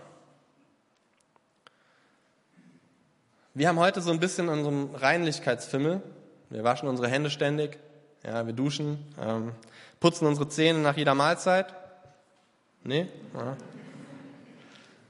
Wir 3.55 3.69
haben 3.69 3.79
heute 3.79 4.01
so 4.01 4.13
ein 4.13 4.21
bisschen 4.21 4.49
einem 4.49 4.95
Reinlichkeitsfimmel. 4.95 6.03
Wir 6.51 6.63
waschen 6.63 6.89
unsere 6.89 7.09
Hände 7.09 7.31
ständig, 7.31 7.79
ja, 8.23 8.47
wir 8.47 8.53
duschen, 8.53 8.99
ähm, 9.21 9.53
putzen 9.99 10.27
unsere 10.27 10.49
Zähne 10.49 10.79
nach 10.81 10.97
jeder 10.97 11.15
Mahlzeit. 11.15 11.75
Nee? 12.85 13.09
Ja 13.35 13.57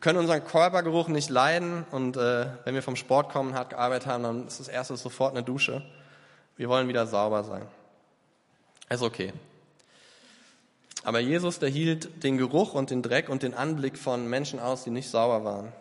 können 0.01 0.19
unseren 0.19 0.45
Körpergeruch 0.45 1.09
nicht 1.09 1.29
leiden 1.29 1.85
und 1.91 2.17
äh, 2.17 2.47
wenn 2.65 2.75
wir 2.75 2.83
vom 2.83 2.97
Sport 2.97 3.31
kommen, 3.31 3.55
hart 3.55 3.71
gearbeitet 3.71 4.07
haben, 4.07 4.23
dann 4.23 4.47
ist 4.47 4.61
das 4.61 4.69
erste 4.69 4.97
sofort 4.97 5.33
eine 5.33 5.43
Dusche. 5.43 5.83
Wir 6.57 6.69
wollen 6.69 6.89
wieder 6.89 7.07
sauber 7.07 7.45
sein. 7.45 7.67
Ist 8.89 9.03
okay. 9.03 9.33
Aber 11.05 11.21
Jesus, 11.21 11.59
der 11.59 11.69
hielt 11.69 12.25
den 12.25 12.37
Geruch 12.37 12.75
und 12.75 12.91
den 12.91 13.03
Dreck 13.03 13.29
und 13.29 13.43
den 13.43 13.55
Anblick 13.55 13.97
von 13.97 14.29
Menschen 14.29 14.59
aus, 14.59 14.85
die 14.85 14.91
nicht 14.91 15.09
sauber 15.09 15.45
waren. 15.45 15.73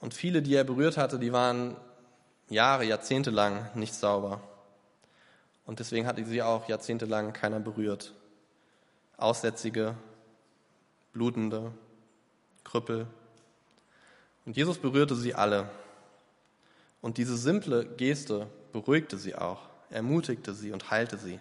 Und 0.00 0.14
viele, 0.14 0.42
die 0.42 0.54
er 0.54 0.64
berührt 0.64 0.96
hatte, 0.96 1.18
die 1.18 1.32
waren 1.32 1.76
Jahre, 2.48 2.84
Jahrzehnte 2.84 3.30
lang 3.30 3.70
nicht 3.74 3.94
sauber. 3.94 4.40
Und 5.66 5.80
deswegen 5.80 6.06
hatte 6.06 6.24
sie 6.24 6.42
auch 6.42 6.68
jahrzehntelang 6.68 7.32
keiner 7.32 7.60
berührt. 7.60 8.14
Aussätzige, 9.16 9.94
Blutende, 11.12 11.72
Krüppel. 12.68 13.06
Und 14.44 14.56
Jesus 14.56 14.78
berührte 14.78 15.16
sie 15.16 15.34
alle. 15.34 15.70
Und 17.00 17.16
diese 17.16 17.36
simple 17.36 17.86
Geste 17.86 18.46
beruhigte 18.72 19.16
sie 19.16 19.34
auch, 19.34 19.60
ermutigte 19.88 20.52
sie 20.52 20.72
und 20.72 20.90
heilte 20.90 21.16
sie. 21.16 21.40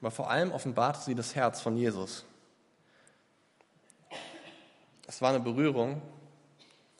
Aber 0.00 0.10
vor 0.10 0.30
allem 0.30 0.50
offenbarte 0.50 1.00
sie 1.00 1.14
das 1.14 1.34
Herz 1.34 1.60
von 1.60 1.76
Jesus. 1.76 2.24
Es 5.06 5.22
war 5.22 5.30
eine 5.30 5.40
Berührung, 5.40 6.02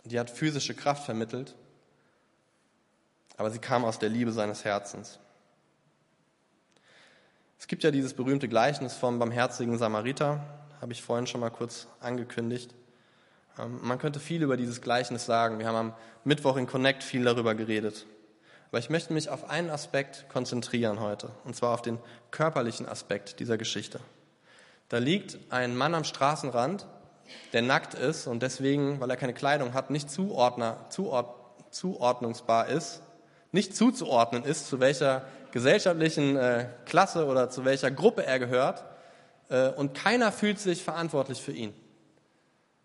die 0.05 0.19
hat 0.19 0.31
physische 0.31 0.75
Kraft 0.75 1.05
vermittelt, 1.05 1.55
aber 3.37 3.51
sie 3.51 3.59
kam 3.59 3.85
aus 3.85 3.99
der 3.99 4.09
Liebe 4.09 4.33
seines 4.33 4.65
Herzens. 4.65 5.19
Es 7.59 7.67
gibt 7.67 7.83
ja 7.83 7.91
dieses 7.91 8.15
berühmte 8.15 8.49
Gleichnis 8.49 8.95
vom 8.95 9.19
barmherzigen 9.19 9.77
Samariter, 9.79 10.68
habe 10.81 10.93
ich 10.93 11.03
vorhin 11.03 11.27
schon 11.27 11.41
mal 11.41 11.51
kurz 11.51 11.87
angekündigt. 12.01 12.75
Ähm, 13.59 13.81
man 13.83 13.99
könnte 13.99 14.21
viel 14.21 14.43
über 14.43 14.57
dieses 14.57 14.81
Gleichnis 14.81 15.27
sagen. 15.27 15.59
Wir 15.59 15.67
haben 15.67 15.77
am 15.77 15.95
Mittwoch 16.25 16.57
in 16.57 16.67
Connect 16.67 17.03
viel 17.03 17.25
darüber 17.25 17.55
geredet. 17.55 18.07
Aber 18.71 18.79
ich 18.79 18.91
möchte 18.91 19.13
mich 19.13 19.31
auf 19.31 19.49
einen 19.49 19.71
Aspekt 19.71 20.27
konzentrieren 20.29 21.01
heute, 21.01 21.31
und 21.45 21.57
zwar 21.57 21.73
auf 21.73 21.81
den 21.81 21.99
körperlichen 22.31 22.87
Aspekt 22.87 23.41
dieser 23.41 23.57
Geschichte. 23.57 23.99
Da 24.91 24.99
liegt 24.99 25.39
ein 25.51 25.75
Mann 25.75 25.95
am 25.95 26.05
Straßenrand, 26.05 26.87
der 27.55 27.63
nackt 27.63 27.95
ist 27.95 28.27
und 28.27 28.43
deswegen, 28.43 29.01
weil 29.01 29.11
er 29.11 29.17
keine 29.17 29.33
Kleidung 29.33 29.73
hat, 29.73 29.91
nicht 29.91 30.11
zuordner, 30.11 30.85
zuord, 30.91 31.35
zuordnungsbar 31.71 32.69
ist, 32.69 33.03
nicht 33.53 33.75
zuzuordnen 33.75 34.45
ist, 34.45 34.69
zu 34.69 34.81
welcher 34.81 35.25
gesellschaftlichen 35.51 36.37
äh, 36.37 36.69
Klasse 36.85 37.25
oder 37.25 37.49
zu 37.49 37.65
welcher 37.65 37.91
Gruppe 37.91 38.27
er 38.27 38.39
gehört 38.39 38.85
und 39.49 39.95
keiner 39.95 40.31
fühlt 40.33 40.59
sich 40.59 40.83
verantwortlich 40.83 41.41
für 41.41 41.53
ihn. 41.53 41.75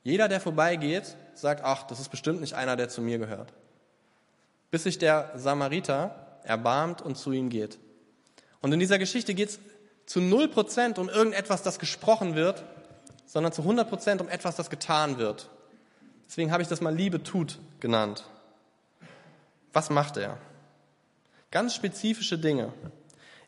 Jeder, 0.03 0.27
der 0.27 0.39
vorbeigeht, 0.39 1.15
sagt, 1.33 1.63
ach, 1.63 1.83
das 1.83 1.99
ist 1.99 2.09
bestimmt 2.09 2.41
nicht 2.41 2.53
einer, 2.53 2.75
der 2.75 2.89
zu 2.89 3.01
mir 3.01 3.17
gehört. 3.17 3.53
Bis 4.71 4.83
sich 4.83 4.97
der 4.97 5.31
Samariter 5.35 6.39
erbarmt 6.43 7.01
und 7.01 7.15
zu 7.15 7.31
ihm 7.31 7.49
geht. 7.49 7.79
Und 8.61 8.71
in 8.71 8.79
dieser 8.79 8.99
Geschichte 8.99 9.33
geht 9.33 9.49
es 9.49 9.59
zu 10.05 10.19
null 10.21 10.47
Prozent 10.47 10.99
um 10.99 11.09
irgendetwas, 11.09 11.63
das 11.63 11.79
gesprochen 11.79 12.35
wird, 12.35 12.63
sondern 13.25 13.53
zu 13.53 13.61
100 13.61 13.89
Prozent 13.89 14.21
um 14.21 14.29
etwas, 14.29 14.55
das 14.55 14.69
getan 14.69 15.17
wird. 15.17 15.49
Deswegen 16.27 16.51
habe 16.51 16.63
ich 16.63 16.69
das 16.69 16.81
mal 16.81 16.93
Liebe 16.93 17.23
tut 17.23 17.59
genannt. 17.79 18.25
Was 19.71 19.89
macht 19.89 20.17
er? 20.17 20.37
Ganz 21.51 21.75
spezifische 21.75 22.37
Dinge. 22.37 22.73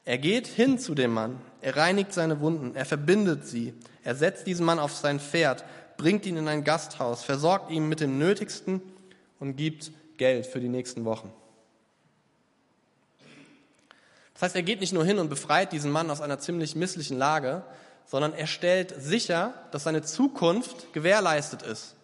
Er 0.06 0.20
geht 0.20 0.46
hin 0.46 0.78
zu 0.78 0.94
dem 0.94 1.14
Mann, 1.14 1.42
er 1.62 1.78
reinigt 1.78 2.14
seine 2.14 2.40
Wunden, 2.40 2.76
er 2.76 2.86
verbindet 2.86 3.48
sie, 3.48 3.74
er 4.04 4.14
setzt 4.14 4.46
diesen 4.46 4.66
Mann 4.66 4.78
auf 4.78 4.94
sein 4.94 5.20
Pferd, 5.20 5.66
bringt 5.98 6.28
ihn 6.28 6.38
in 6.38 6.48
ein 6.48 6.64
Gasthaus, 6.64 7.24
versorgt 7.24 7.72
ihn 7.72 7.90
mit 7.90 8.02
dem 8.02 8.20
Nötigsten 8.20 8.82
und 9.40 9.56
gibt 9.56 9.92
Geld 10.18 10.46
für 10.46 10.60
die 10.60 10.70
nächsten 10.70 11.06
Wochen. 11.06 11.34
Das 14.34 14.44
heißt, 14.44 14.56
er 14.56 14.64
geht 14.64 14.82
nicht 14.82 14.94
nur 14.94 15.06
hin 15.06 15.18
und 15.18 15.30
befreit 15.30 15.72
diesen 15.72 15.92
Mann 15.92 16.12
aus 16.12 16.22
einer 16.22 16.40
ziemlich 16.40 16.76
misslichen 16.76 17.18
Lage, 17.18 17.64
sondern 18.06 18.34
er 18.34 18.48
stellt 18.48 18.94
sicher, 19.02 19.54
dass 19.72 19.84
seine 19.84 20.04
Zukunft 20.04 20.94
gewährleistet 20.94 21.64
ist. 21.64 21.95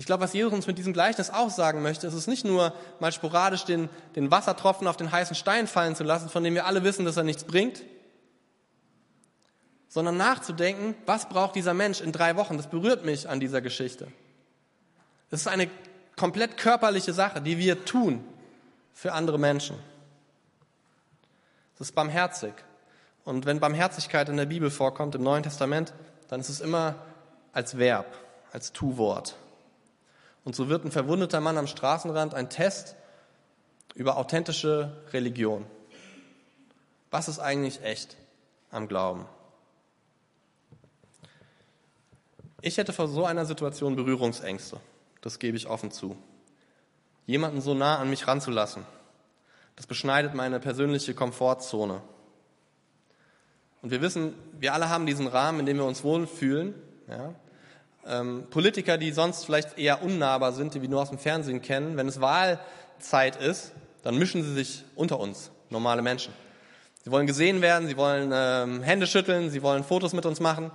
Ich 0.00 0.06
glaube, 0.06 0.24
was 0.24 0.32
Jesus 0.32 0.54
uns 0.54 0.66
mit 0.66 0.78
diesem 0.78 0.94
Gleichnis 0.94 1.28
auch 1.28 1.50
sagen 1.50 1.82
möchte, 1.82 2.06
ist 2.06 2.14
es 2.14 2.26
nicht 2.26 2.46
nur 2.46 2.72
mal 3.00 3.12
sporadisch 3.12 3.66
den, 3.66 3.90
den 4.16 4.30
Wassertropfen 4.30 4.88
auf 4.88 4.96
den 4.96 5.12
heißen 5.12 5.36
Stein 5.36 5.66
fallen 5.66 5.94
zu 5.94 6.04
lassen, 6.04 6.30
von 6.30 6.42
dem 6.42 6.54
wir 6.54 6.64
alle 6.64 6.84
wissen, 6.84 7.04
dass 7.04 7.18
er 7.18 7.22
nichts 7.22 7.44
bringt, 7.44 7.82
sondern 9.88 10.16
nachzudenken, 10.16 10.94
was 11.04 11.28
braucht 11.28 11.54
dieser 11.54 11.74
Mensch 11.74 12.00
in 12.00 12.12
drei 12.12 12.36
Wochen? 12.36 12.56
Das 12.56 12.68
berührt 12.68 13.04
mich 13.04 13.28
an 13.28 13.40
dieser 13.40 13.60
Geschichte. 13.60 14.10
Das 15.28 15.42
ist 15.42 15.48
eine 15.48 15.68
komplett 16.16 16.56
körperliche 16.56 17.12
Sache, 17.12 17.42
die 17.42 17.58
wir 17.58 17.84
tun 17.84 18.24
für 18.94 19.12
andere 19.12 19.38
Menschen. 19.38 19.76
Das 21.76 21.88
ist 21.88 21.94
barmherzig. 21.94 22.54
Und 23.24 23.44
wenn 23.44 23.60
Barmherzigkeit 23.60 24.30
in 24.30 24.38
der 24.38 24.46
Bibel 24.46 24.70
vorkommt, 24.70 25.14
im 25.14 25.22
Neuen 25.22 25.42
Testament, 25.42 25.92
dann 26.28 26.40
ist 26.40 26.48
es 26.48 26.62
immer 26.62 26.94
als 27.52 27.76
Verb, 27.76 28.06
als 28.50 28.72
Tu-Wort. 28.72 29.36
Und 30.44 30.56
so 30.56 30.68
wird 30.68 30.84
ein 30.84 30.90
verwundeter 30.90 31.40
Mann 31.40 31.58
am 31.58 31.66
Straßenrand 31.66 32.34
ein 32.34 32.48
Test 32.48 32.96
über 33.94 34.16
authentische 34.16 34.96
Religion. 35.12 35.66
Was 37.10 37.28
ist 37.28 37.38
eigentlich 37.38 37.82
echt 37.82 38.16
am 38.70 38.88
Glauben? 38.88 39.26
Ich 42.62 42.76
hätte 42.78 42.92
vor 42.92 43.08
so 43.08 43.24
einer 43.24 43.46
Situation 43.46 43.96
Berührungsängste. 43.96 44.78
Das 45.20 45.38
gebe 45.38 45.56
ich 45.56 45.66
offen 45.66 45.90
zu. 45.90 46.16
Jemanden 47.26 47.60
so 47.60 47.74
nah 47.74 47.98
an 47.98 48.10
mich 48.10 48.26
ranzulassen, 48.26 48.84
das 49.76 49.86
beschneidet 49.86 50.34
meine 50.34 50.60
persönliche 50.60 51.14
Komfortzone. 51.14 52.02
Und 53.82 53.90
wir 53.90 54.02
wissen, 54.02 54.34
wir 54.58 54.74
alle 54.74 54.90
haben 54.90 55.06
diesen 55.06 55.26
Rahmen, 55.26 55.60
in 55.60 55.66
dem 55.66 55.78
wir 55.78 55.84
uns 55.84 56.04
wohlfühlen. 56.04 56.74
Ja? 57.08 57.34
Ähm, 58.10 58.46
Politiker, 58.50 58.98
die 58.98 59.12
sonst 59.12 59.44
vielleicht 59.44 59.78
eher 59.78 60.02
unnahbar 60.02 60.52
sind, 60.52 60.74
die 60.74 60.82
wir 60.82 60.88
nur 60.88 61.00
aus 61.00 61.10
dem 61.10 61.18
Fernsehen 61.18 61.62
kennen, 61.62 61.96
wenn 61.96 62.08
es 62.08 62.20
Wahlzeit 62.20 63.36
ist, 63.36 63.70
dann 64.02 64.18
mischen 64.18 64.42
sie 64.42 64.52
sich 64.52 64.84
unter 64.96 65.20
uns, 65.20 65.52
normale 65.68 66.02
Menschen. 66.02 66.34
Sie 67.04 67.12
wollen 67.12 67.28
gesehen 67.28 67.62
werden, 67.62 67.86
sie 67.86 67.96
wollen 67.96 68.32
ähm, 68.34 68.82
Hände 68.82 69.06
schütteln, 69.06 69.48
sie 69.48 69.62
wollen 69.62 69.84
Fotos 69.84 70.12
mit 70.12 70.26
uns 70.26 70.40
machen. 70.40 70.72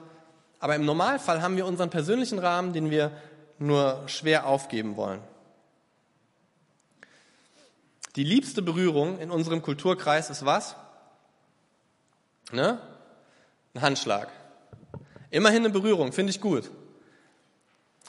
Aber 0.60 0.76
im 0.76 0.86
Normalfall 0.86 1.42
haben 1.42 1.58
wir 1.58 1.66
unseren 1.66 1.90
persönlichen 1.90 2.40
Rahmen, 2.40 2.72
den 2.72 2.90
wir 2.90 3.12
nur 3.60 4.04
schwer 4.08 4.48
aufgeben 4.48 4.96
wollen. 4.96 5.20
Die 8.16 8.24
liebste 8.24 8.62
Berührung 8.62 9.20
in 9.20 9.30
unserem 9.30 9.62
Kulturkreis 9.62 10.30
ist 10.30 10.46
was? 10.46 10.78
Ne? 12.54 12.80
Ein 13.74 13.82
Handschlag. 13.82 14.30
Immerhin 15.32 15.66
eine 15.66 15.70
Berührung, 15.70 16.14
finde 16.14 16.30
ich 16.30 16.40
gut. 16.40 16.72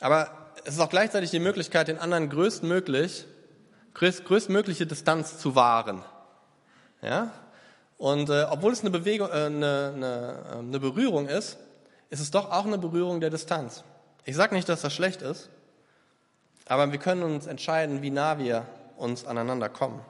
Aber 0.00 0.30
es 0.64 0.74
ist 0.74 0.80
auch 0.80 0.90
gleichzeitig 0.90 1.30
die 1.30 1.38
Möglichkeit, 1.38 1.88
den 1.88 1.98
anderen 1.98 2.28
größtmöglich, 2.28 3.26
größtmögliche 3.94 4.86
Distanz 4.86 5.38
zu 5.38 5.54
wahren. 5.54 6.02
Ja? 7.02 7.32
Und 7.98 8.28
äh, 8.28 8.46
obwohl 8.50 8.72
es 8.72 8.80
eine, 8.80 8.90
Bewegung, 8.90 9.28
äh, 9.28 9.32
eine, 9.32 9.92
eine, 9.94 10.44
äh, 10.52 10.58
eine 10.58 10.80
Berührung 10.80 11.28
ist, 11.28 11.58
ist 12.10 12.20
es 12.20 12.30
doch 12.30 12.50
auch 12.50 12.66
eine 12.66 12.78
Berührung 12.78 13.20
der 13.20 13.30
Distanz. 13.30 13.84
Ich 14.24 14.36
sage 14.36 14.54
nicht, 14.54 14.68
dass 14.68 14.82
das 14.82 14.92
schlecht 14.92 15.22
ist, 15.22 15.50
aber 16.66 16.90
wir 16.92 16.98
können 16.98 17.22
uns 17.22 17.46
entscheiden, 17.46 18.02
wie 18.02 18.10
nah 18.10 18.38
wir 18.38 18.66
uns 18.96 19.24
aneinander 19.24 19.68
kommen. 19.68 20.00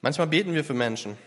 Manchmal 0.00 0.28
beten 0.28 0.54
wir 0.54 0.64
für 0.64 0.74
Menschen 0.74 1.18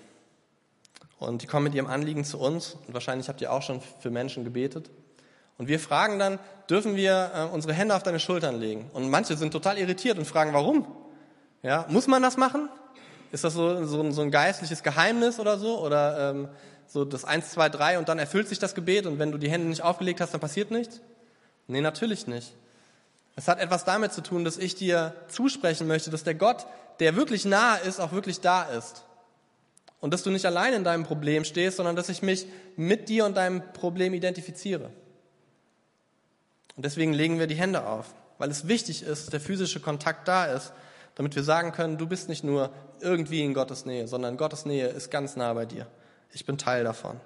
und 1.21 1.43
die 1.43 1.47
kommen 1.47 1.65
mit 1.65 1.75
ihrem 1.75 1.85
Anliegen 1.85 2.25
zu 2.25 2.39
uns 2.39 2.77
und 2.87 2.95
wahrscheinlich 2.95 3.29
habt 3.29 3.41
ihr 3.41 3.53
auch 3.53 3.61
schon 3.61 3.79
für 3.99 4.09
Menschen 4.09 4.43
gebetet. 4.43 4.89
Und 5.59 5.67
wir 5.67 5.79
fragen 5.79 6.17
dann, 6.17 6.39
dürfen 6.67 6.95
wir 6.95 7.31
äh, 7.35 7.43
unsere 7.53 7.73
Hände 7.73 7.95
auf 7.95 8.01
deine 8.01 8.19
Schultern 8.19 8.59
legen? 8.59 8.89
Und 8.93 9.07
manche 9.11 9.37
sind 9.37 9.51
total 9.51 9.77
irritiert 9.77 10.17
und 10.17 10.25
fragen, 10.25 10.51
warum? 10.51 10.87
Ja, 11.61 11.85
muss 11.89 12.07
man 12.07 12.23
das 12.23 12.37
machen? 12.37 12.69
Ist 13.31 13.43
das 13.43 13.53
so, 13.53 13.85
so, 13.85 14.09
so 14.09 14.21
ein 14.23 14.31
geistliches 14.31 14.81
Geheimnis 14.81 15.39
oder 15.39 15.59
so? 15.59 15.79
Oder 15.79 16.31
ähm, 16.31 16.49
so 16.87 17.05
das 17.05 17.23
1, 17.23 17.51
2, 17.51 17.69
3 17.69 17.99
und 17.99 18.09
dann 18.09 18.17
erfüllt 18.17 18.47
sich 18.47 18.57
das 18.57 18.73
Gebet 18.73 19.05
und 19.05 19.19
wenn 19.19 19.31
du 19.31 19.37
die 19.37 19.51
Hände 19.51 19.67
nicht 19.67 19.83
aufgelegt 19.83 20.21
hast, 20.21 20.33
dann 20.33 20.41
passiert 20.41 20.71
nichts? 20.71 21.01
Nee, 21.67 21.81
natürlich 21.81 22.25
nicht. 22.25 22.55
Es 23.35 23.47
hat 23.47 23.59
etwas 23.59 23.85
damit 23.85 24.11
zu 24.11 24.21
tun, 24.21 24.43
dass 24.43 24.57
ich 24.57 24.73
dir 24.73 25.13
zusprechen 25.27 25.87
möchte, 25.87 26.09
dass 26.09 26.23
der 26.23 26.33
Gott, 26.33 26.65
der 26.99 27.15
wirklich 27.15 27.45
nahe 27.45 27.79
ist, 27.81 27.99
auch 27.99 28.11
wirklich 28.11 28.41
da 28.41 28.63
ist. 28.63 29.03
Und 30.01 30.13
dass 30.13 30.23
du 30.23 30.31
nicht 30.31 30.45
allein 30.45 30.73
in 30.73 30.83
deinem 30.83 31.03
Problem 31.03 31.45
stehst, 31.45 31.77
sondern 31.77 31.95
dass 31.95 32.09
ich 32.09 32.21
mich 32.21 32.47
mit 32.75 33.07
dir 33.07 33.25
und 33.25 33.37
deinem 33.37 33.71
Problem 33.71 34.13
identifiziere. 34.13 34.89
Und 36.75 36.85
deswegen 36.85 37.13
legen 37.13 37.39
wir 37.39 37.47
die 37.47 37.55
Hände 37.55 37.85
auf, 37.85 38.13
weil 38.39 38.49
es 38.49 38.67
wichtig 38.67 39.03
ist, 39.03 39.23
dass 39.23 39.29
der 39.29 39.39
physische 39.39 39.79
Kontakt 39.79 40.27
da 40.27 40.45
ist, 40.45 40.73
damit 41.15 41.35
wir 41.35 41.43
sagen 41.43 41.71
können, 41.71 41.97
du 41.97 42.07
bist 42.07 42.29
nicht 42.29 42.43
nur 42.43 42.71
irgendwie 42.99 43.43
in 43.43 43.53
Gottes 43.53 43.85
Nähe, 43.85 44.07
sondern 44.07 44.37
Gottes 44.37 44.65
Nähe 44.65 44.87
ist 44.87 45.11
ganz 45.11 45.35
nah 45.35 45.53
bei 45.53 45.65
dir. 45.65 45.87
Ich 46.31 46.45
bin 46.45 46.57
Teil 46.57 46.83
davon. 46.83 47.19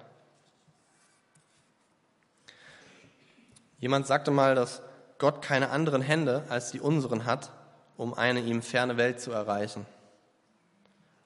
Jemand 3.80 4.08
sagte 4.08 4.32
mal, 4.32 4.56
dass 4.56 4.82
Gott 5.18 5.42
keine 5.42 5.70
anderen 5.70 6.02
Hände 6.02 6.44
als 6.50 6.72
die 6.72 6.80
unseren 6.80 7.26
hat, 7.26 7.52
um 7.98 8.14
eine 8.14 8.42
ihm 8.42 8.62
ferne 8.62 8.98
Welt 8.98 9.22
zu 9.22 9.32
erreichen. 9.32 9.86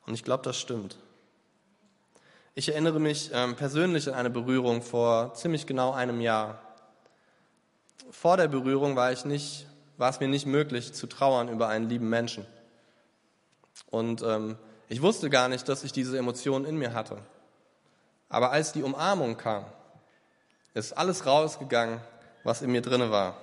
Und 0.06 0.14
ich 0.14 0.24
glaube, 0.24 0.44
das 0.44 0.60
stimmt. 0.60 0.98
Ich 2.60 2.68
erinnere 2.68 3.00
mich 3.00 3.32
ähm, 3.34 3.56
persönlich 3.56 4.10
an 4.10 4.16
eine 4.16 4.30
Berührung 4.30 4.82
vor 4.82 5.34
ziemlich 5.34 5.66
genau 5.66 5.94
einem 5.94 6.20
Jahr. 6.20 6.62
Vor 8.12 8.36
der 8.36 8.50
Berührung 8.50 8.98
war, 8.98 9.14
ich 9.14 9.24
nicht, 9.24 9.66
war 9.96 10.10
es 10.10 10.20
mir 10.20 10.28
nicht 10.28 10.46
möglich 10.46 10.92
zu 10.92 11.08
trauern 11.08 11.48
über 11.48 11.70
einen 11.70 11.88
lieben 11.88 12.10
Menschen. 12.10 12.46
Und 13.90 14.24
ähm, 14.24 14.58
ich 14.90 15.02
wusste 15.02 15.30
gar 15.30 15.48
nicht, 15.48 15.70
dass 15.70 15.86
ich 15.86 15.94
diese 15.94 16.18
Emotionen 16.18 16.66
in 16.66 16.76
mir 16.76 16.94
hatte. 16.94 17.20
Aber 18.28 18.52
als 18.52 18.74
die 18.74 18.84
Umarmung 18.84 19.38
kam, 19.38 19.64
ist 20.74 20.92
alles 20.98 21.26
rausgegangen, 21.26 22.02
was 22.44 22.62
in 22.62 22.74
mir 22.74 22.82
drinne 22.82 23.10
war. 23.10 23.38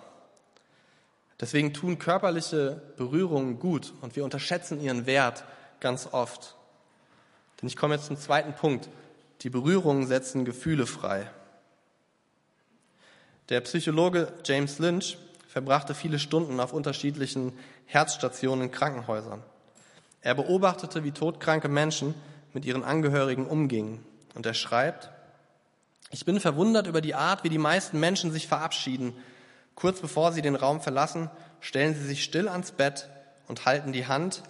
Deswegen 1.40 1.72
tun 1.72 1.98
körperliche 1.98 2.82
Berührungen 2.98 3.60
gut 3.60 3.94
und 4.02 4.14
wir 4.14 4.24
unterschätzen 4.24 4.78
ihren 4.78 5.06
Wert 5.06 5.44
ganz 5.80 6.06
oft. 6.12 6.54
Denn 7.62 7.68
ich 7.68 7.76
komme 7.76 7.94
jetzt 7.94 8.08
zum 8.08 8.18
zweiten 8.18 8.52
Punkt. 8.52 8.90
Die 9.42 9.50
Berührungen 9.50 10.06
setzen 10.06 10.44
Gefühle 10.44 10.86
frei. 10.86 11.30
Der 13.48 13.60
Psychologe 13.60 14.32
James 14.44 14.78
Lynch 14.78 15.18
verbrachte 15.46 15.94
viele 15.94 16.18
Stunden 16.18 16.58
auf 16.58 16.72
unterschiedlichen 16.72 17.52
Herzstationen 17.86 18.66
in 18.66 18.70
Krankenhäusern. 18.72 19.42
Er 20.20 20.34
beobachtete, 20.34 21.04
wie 21.04 21.12
todkranke 21.12 21.68
Menschen 21.68 22.14
mit 22.52 22.64
ihren 22.64 22.82
Angehörigen 22.82 23.46
umgingen 23.46 24.04
und 24.34 24.46
er 24.46 24.54
schreibt, 24.54 25.10
ich 26.10 26.24
bin 26.24 26.40
verwundert 26.40 26.86
über 26.86 27.00
die 27.00 27.14
Art, 27.14 27.44
wie 27.44 27.48
die 27.48 27.58
meisten 27.58 27.98
Menschen 28.00 28.32
sich 28.32 28.46
verabschieden. 28.46 29.12
Kurz 29.74 30.00
bevor 30.00 30.32
sie 30.32 30.42
den 30.42 30.56
Raum 30.56 30.80
verlassen, 30.80 31.30
stellen 31.60 31.94
sie 31.94 32.04
sich 32.04 32.22
still 32.22 32.48
ans 32.48 32.72
Bett 32.72 33.08
und 33.48 33.66
halten 33.66 33.92
die 33.92 34.06
Hand 34.06 34.42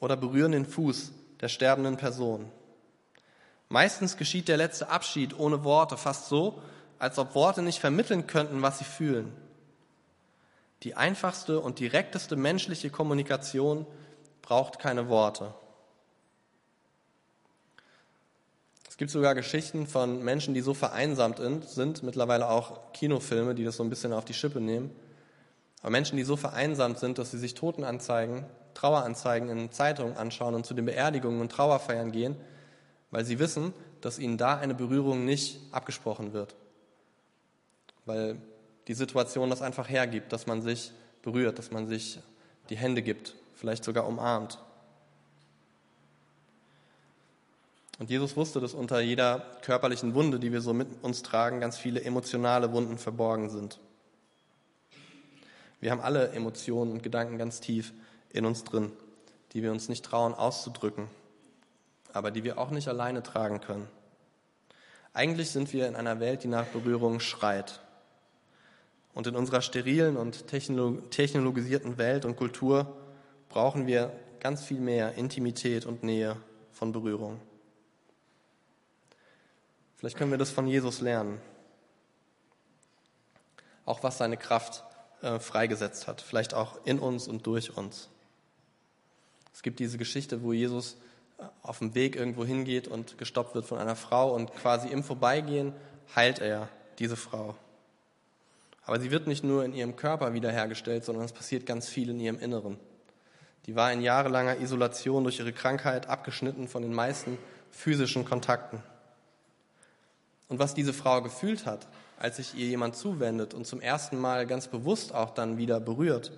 oder 0.00 0.16
berühren 0.16 0.52
den 0.52 0.66
Fuß 0.66 1.12
der 1.40 1.48
sterbenden 1.48 1.96
Person. 1.96 2.50
Meistens 3.68 4.16
geschieht 4.16 4.48
der 4.48 4.56
letzte 4.56 4.88
Abschied 4.88 5.38
ohne 5.38 5.64
Worte, 5.64 5.96
fast 5.96 6.28
so, 6.28 6.62
als 6.98 7.18
ob 7.18 7.34
Worte 7.34 7.62
nicht 7.62 7.80
vermitteln 7.80 8.26
könnten, 8.26 8.62
was 8.62 8.78
sie 8.78 8.84
fühlen. 8.84 9.32
Die 10.82 10.94
einfachste 10.94 11.60
und 11.60 11.80
direkteste 11.80 12.36
menschliche 12.36 12.90
Kommunikation 12.90 13.86
braucht 14.42 14.78
keine 14.78 15.08
Worte. 15.08 15.54
Es 18.88 18.96
gibt 18.96 19.10
sogar 19.10 19.34
Geschichten 19.34 19.86
von 19.86 20.22
Menschen, 20.22 20.54
die 20.54 20.62
so 20.62 20.72
vereinsamt 20.72 21.38
sind, 21.66 22.02
mittlerweile 22.02 22.48
auch 22.48 22.92
Kinofilme, 22.92 23.54
die 23.54 23.64
das 23.64 23.76
so 23.76 23.82
ein 23.82 23.90
bisschen 23.90 24.12
auf 24.12 24.24
die 24.24 24.32
Schippe 24.32 24.60
nehmen. 24.60 24.90
Aber 25.82 25.90
Menschen, 25.90 26.16
die 26.16 26.24
so 26.24 26.36
vereinsamt 26.36 26.98
sind, 26.98 27.18
dass 27.18 27.30
sie 27.30 27.38
sich 27.38 27.54
Totenanzeigen, 27.54 28.46
Traueranzeigen 28.72 29.50
in 29.50 29.70
Zeitungen 29.70 30.16
anschauen 30.16 30.54
und 30.54 30.64
zu 30.64 30.72
den 30.72 30.86
Beerdigungen 30.86 31.40
und 31.40 31.52
Trauerfeiern 31.52 32.10
gehen, 32.10 32.36
weil 33.16 33.24
sie 33.24 33.38
wissen, 33.38 33.72
dass 34.02 34.18
ihnen 34.18 34.36
da 34.36 34.58
eine 34.58 34.74
Berührung 34.74 35.24
nicht 35.24 35.58
abgesprochen 35.72 36.34
wird. 36.34 36.54
Weil 38.04 38.36
die 38.88 38.92
Situation 38.92 39.48
das 39.48 39.62
einfach 39.62 39.88
hergibt, 39.88 40.34
dass 40.34 40.46
man 40.46 40.60
sich 40.60 40.92
berührt, 41.22 41.58
dass 41.58 41.70
man 41.70 41.86
sich 41.86 42.18
die 42.68 42.76
Hände 42.76 43.00
gibt, 43.00 43.34
vielleicht 43.54 43.84
sogar 43.84 44.06
umarmt. 44.06 44.58
Und 47.98 48.10
Jesus 48.10 48.36
wusste, 48.36 48.60
dass 48.60 48.74
unter 48.74 49.00
jeder 49.00 49.46
körperlichen 49.62 50.12
Wunde, 50.12 50.38
die 50.38 50.52
wir 50.52 50.60
so 50.60 50.74
mit 50.74 50.88
uns 51.00 51.22
tragen, 51.22 51.58
ganz 51.58 51.78
viele 51.78 52.02
emotionale 52.02 52.70
Wunden 52.74 52.98
verborgen 52.98 53.48
sind. 53.48 53.80
Wir 55.80 55.90
haben 55.90 56.02
alle 56.02 56.32
Emotionen 56.32 56.92
und 56.92 57.02
Gedanken 57.02 57.38
ganz 57.38 57.60
tief 57.60 57.94
in 58.28 58.44
uns 58.44 58.62
drin, 58.64 58.92
die 59.54 59.62
wir 59.62 59.72
uns 59.72 59.88
nicht 59.88 60.04
trauen 60.04 60.34
auszudrücken, 60.34 61.08
aber 62.16 62.30
die 62.30 62.44
wir 62.44 62.58
auch 62.58 62.70
nicht 62.70 62.88
alleine 62.88 63.22
tragen 63.22 63.60
können. 63.60 63.88
Eigentlich 65.12 65.50
sind 65.50 65.72
wir 65.72 65.86
in 65.86 65.96
einer 65.96 66.18
Welt, 66.18 66.44
die 66.44 66.48
nach 66.48 66.64
Berührung 66.66 67.20
schreit. 67.20 67.80
Und 69.12 69.26
in 69.26 69.36
unserer 69.36 69.62
sterilen 69.62 70.16
und 70.16 70.46
technologisierten 70.48 71.98
Welt 71.98 72.24
und 72.24 72.36
Kultur 72.36 72.96
brauchen 73.48 73.86
wir 73.86 74.12
ganz 74.40 74.62
viel 74.62 74.80
mehr 74.80 75.14
Intimität 75.14 75.86
und 75.86 76.02
Nähe 76.02 76.36
von 76.72 76.92
Berührung. 76.92 77.40
Vielleicht 79.96 80.16
können 80.16 80.30
wir 80.30 80.38
das 80.38 80.50
von 80.50 80.66
Jesus 80.66 81.00
lernen. 81.00 81.40
Auch 83.84 84.02
was 84.02 84.18
seine 84.18 84.36
Kraft 84.36 84.84
äh, 85.22 85.38
freigesetzt 85.38 86.06
hat. 86.06 86.20
Vielleicht 86.20 86.54
auch 86.54 86.78
in 86.84 86.98
uns 86.98 87.28
und 87.28 87.46
durch 87.46 87.76
uns. 87.76 88.08
Es 89.54 89.62
gibt 89.62 89.78
diese 89.80 89.96
Geschichte, 89.96 90.42
wo 90.42 90.52
Jesus 90.52 90.96
auf 91.62 91.78
dem 91.78 91.94
Weg 91.94 92.16
irgendwo 92.16 92.44
hingeht 92.44 92.88
und 92.88 93.18
gestoppt 93.18 93.54
wird 93.54 93.66
von 93.66 93.78
einer 93.78 93.96
Frau 93.96 94.34
und 94.34 94.54
quasi 94.54 94.88
im 94.88 95.02
Vorbeigehen 95.02 95.72
heilt 96.14 96.40
er 96.40 96.68
diese 96.98 97.16
Frau. 97.16 97.56
Aber 98.84 99.00
sie 99.00 99.10
wird 99.10 99.26
nicht 99.26 99.44
nur 99.44 99.64
in 99.64 99.74
ihrem 99.74 99.96
Körper 99.96 100.32
wiederhergestellt, 100.32 101.04
sondern 101.04 101.24
es 101.24 101.32
passiert 101.32 101.66
ganz 101.66 101.88
viel 101.88 102.10
in 102.10 102.20
ihrem 102.20 102.38
Inneren. 102.38 102.78
Die 103.66 103.74
war 103.74 103.92
in 103.92 104.00
jahrelanger 104.00 104.60
Isolation 104.60 105.24
durch 105.24 105.40
ihre 105.40 105.52
Krankheit 105.52 106.08
abgeschnitten 106.08 106.68
von 106.68 106.82
den 106.82 106.94
meisten 106.94 107.36
physischen 107.70 108.24
Kontakten. 108.24 108.80
Und 110.48 110.60
was 110.60 110.74
diese 110.74 110.92
Frau 110.92 111.20
gefühlt 111.20 111.66
hat, 111.66 111.88
als 112.18 112.36
sich 112.36 112.54
ihr 112.54 112.66
jemand 112.66 112.94
zuwendet 112.94 113.52
und 113.52 113.66
zum 113.66 113.80
ersten 113.80 114.18
Mal 114.18 114.46
ganz 114.46 114.68
bewusst 114.68 115.12
auch 115.12 115.30
dann 115.30 115.58
wieder 115.58 115.80
berührt, 115.80 116.30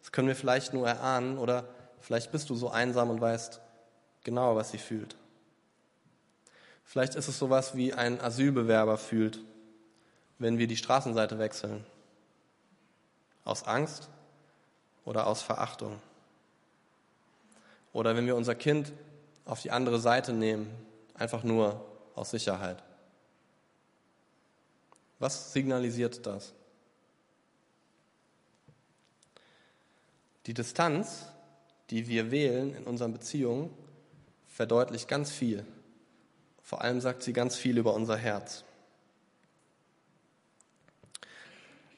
das 0.00 0.10
können 0.10 0.28
wir 0.28 0.34
vielleicht 0.34 0.72
nur 0.72 0.88
erahnen 0.88 1.36
oder 1.36 1.68
vielleicht 2.00 2.32
bist 2.32 2.48
du 2.48 2.54
so 2.54 2.70
einsam 2.70 3.10
und 3.10 3.20
weißt 3.20 3.60
genau, 4.24 4.56
was 4.56 4.70
sie 4.70 4.78
fühlt. 4.78 5.16
Vielleicht 6.84 7.14
ist 7.14 7.28
es 7.28 7.38
sowas 7.38 7.76
wie 7.76 7.94
ein 7.94 8.20
Asylbewerber 8.20 8.98
fühlt, 8.98 9.40
wenn 10.38 10.58
wir 10.58 10.66
die 10.66 10.76
Straßenseite 10.76 11.38
wechseln. 11.38 11.86
Aus 13.44 13.62
Angst 13.64 14.08
oder 15.04 15.26
aus 15.26 15.42
Verachtung. 15.42 16.00
Oder 17.92 18.16
wenn 18.16 18.26
wir 18.26 18.36
unser 18.36 18.54
Kind 18.54 18.92
auf 19.44 19.62
die 19.62 19.70
andere 19.70 20.00
Seite 20.00 20.32
nehmen, 20.32 20.68
einfach 21.14 21.42
nur 21.42 21.84
aus 22.14 22.30
Sicherheit. 22.30 22.82
Was 25.18 25.52
signalisiert 25.52 26.26
das? 26.26 26.54
Die 30.46 30.54
Distanz, 30.54 31.26
die 31.90 32.08
wir 32.08 32.30
wählen 32.30 32.74
in 32.74 32.84
unseren 32.84 33.12
Beziehungen, 33.12 33.70
verdeutlicht 34.60 35.08
ganz 35.08 35.32
viel. 35.32 35.64
Vor 36.62 36.82
allem 36.82 37.00
sagt 37.00 37.22
sie 37.22 37.32
ganz 37.32 37.56
viel 37.56 37.78
über 37.78 37.94
unser 37.94 38.18
Herz. 38.18 38.62